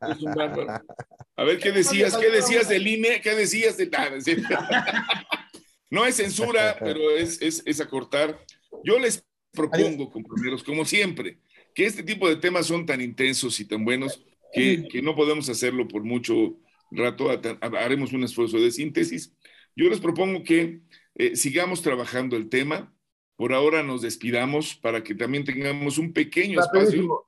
Eres 0.00 0.22
un 0.22 0.34
bárbaro. 0.34 0.82
A 1.36 1.44
ver, 1.44 1.58
¿qué 1.58 1.72
decías? 1.72 2.16
¿Qué 2.16 2.30
decías 2.30 2.70
del 2.70 2.86
INE? 2.86 3.20
¿Qué 3.20 3.34
decías 3.34 3.76
de 3.76 3.86
nada? 3.86 4.16
No 5.92 6.06
es 6.06 6.16
censura, 6.16 6.78
pero 6.80 7.10
es, 7.10 7.42
es, 7.42 7.62
es 7.66 7.78
acortar. 7.82 8.40
Yo 8.82 8.98
les 8.98 9.26
propongo, 9.52 10.10
compañeros, 10.10 10.64
como 10.64 10.86
siempre, 10.86 11.38
que 11.74 11.84
este 11.84 12.02
tipo 12.02 12.26
de 12.30 12.36
temas 12.36 12.64
son 12.64 12.86
tan 12.86 13.02
intensos 13.02 13.60
y 13.60 13.66
tan 13.66 13.84
buenos 13.84 14.24
que, 14.54 14.88
que 14.90 15.02
no 15.02 15.14
podemos 15.14 15.50
hacerlo 15.50 15.86
por 15.86 16.02
mucho 16.02 16.58
rato, 16.90 17.28
haremos 17.60 18.14
un 18.14 18.24
esfuerzo 18.24 18.56
de 18.58 18.70
síntesis. 18.70 19.34
Yo 19.76 19.90
les 19.90 20.00
propongo 20.00 20.42
que 20.44 20.80
eh, 21.14 21.36
sigamos 21.36 21.82
trabajando 21.82 22.36
el 22.36 22.48
tema. 22.48 22.90
Por 23.36 23.52
ahora 23.52 23.82
nos 23.82 24.00
despidamos 24.00 24.74
para 24.74 25.02
que 25.02 25.14
también 25.14 25.44
tengamos 25.44 25.98
un 25.98 26.14
pequeño 26.14 26.58
espacio. 26.58 27.26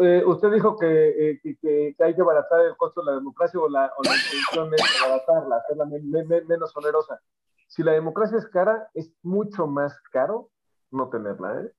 Eh, 0.00 0.22
usted 0.26 0.50
dijo 0.52 0.76
eh, 0.82 1.40
que, 1.42 1.56
que, 1.56 1.96
hay 1.98 2.14
que 2.14 2.20
abaratar 2.20 2.60
el 2.60 2.76
costo 2.76 3.00
de 3.00 3.12
la 3.12 3.18
democracia 3.18 3.58
o 3.58 3.68
la, 3.68 3.90
o 3.96 4.02
la 4.02 4.14
intención 4.14 4.74
es 4.74 5.02
abaratarla, 5.02 5.56
hacerla 5.56 5.86
menos 5.86 6.76
onerosa. 6.76 7.20
Si 7.66 7.82
la 7.82 7.92
democracia 7.92 8.36
es 8.36 8.46
cara, 8.48 8.90
es 8.94 9.10
mucho 9.22 9.66
más 9.66 9.98
caro 10.12 10.50
no 10.90 11.08
tenerla. 11.08 11.62
¿eh? 11.62 11.72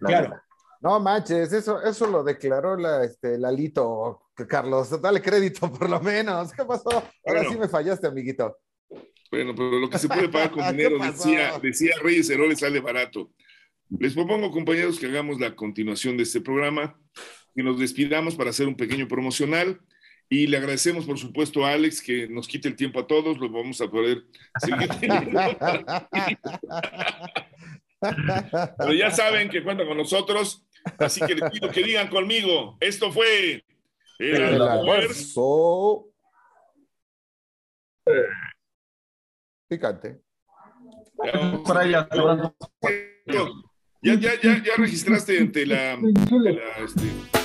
claro. 0.00 0.40
No 0.80 1.00
manches, 1.00 1.52
eso, 1.52 1.82
eso 1.82 2.06
lo 2.06 2.22
declaró 2.22 2.76
la, 2.76 3.02
este, 3.02 3.36
Lalito, 3.36 4.28
Carlos. 4.48 5.00
Dale 5.00 5.20
crédito 5.20 5.72
por 5.72 5.88
lo 5.88 6.00
menos. 6.00 6.52
¿Qué 6.52 6.64
pasó? 6.64 7.02
Ahora 7.26 7.44
sí 7.48 7.56
me 7.56 7.68
fallaste, 7.68 8.06
amiguito. 8.06 8.58
Bueno, 9.30 9.52
pero 9.56 9.78
lo 9.78 9.90
que 9.90 9.98
se 9.98 10.08
puede 10.08 10.28
pagar 10.28 10.50
con 10.50 10.64
dinero, 10.70 10.98
decía, 10.98 11.58
decía 11.60 11.94
Reyes 12.02 12.30
Heroles, 12.30 12.60
sale 12.60 12.80
barato. 12.80 13.30
Les 13.90 14.14
propongo, 14.14 14.50
compañeros, 14.50 14.98
que 14.98 15.06
hagamos 15.06 15.40
la 15.40 15.56
continuación 15.56 16.16
de 16.16 16.24
este 16.24 16.40
programa 16.40 16.98
y 17.54 17.62
nos 17.62 17.78
despidamos 17.78 18.36
para 18.36 18.50
hacer 18.50 18.68
un 18.68 18.76
pequeño 18.76 19.08
promocional. 19.08 19.80
Y 20.28 20.46
le 20.46 20.58
agradecemos, 20.58 21.06
por 21.06 21.18
supuesto, 21.18 21.64
a 21.64 21.72
Alex 21.72 22.02
que 22.02 22.28
nos 22.28 22.46
quite 22.46 22.68
el 22.68 22.76
tiempo 22.76 23.00
a 23.00 23.06
todos. 23.06 23.38
Lo 23.38 23.50
vamos 23.50 23.80
a 23.80 23.90
poder 23.90 24.24
seguir. 24.60 24.90
Pero 28.78 28.92
ya 28.92 29.10
saben 29.10 29.48
que 29.48 29.64
cuentan 29.64 29.88
con 29.88 29.96
nosotros. 29.96 30.66
Así 30.98 31.20
que 31.26 31.34
les 31.34 31.50
pido 31.50 31.70
que 31.70 31.82
digan 31.82 32.08
conmigo, 32.08 32.76
esto 32.80 33.10
fue 33.10 33.64
el, 34.18 34.60
almuerzo. 34.60 36.10
Picante. 39.66 40.20
Ya, 44.00 44.14
ya, 44.14 44.30
ya, 44.40 44.62
ya 44.62 44.76
registraste 44.76 45.38
ante 45.38 45.66
la, 45.66 45.96
la 46.30 46.84
este, 46.84 47.37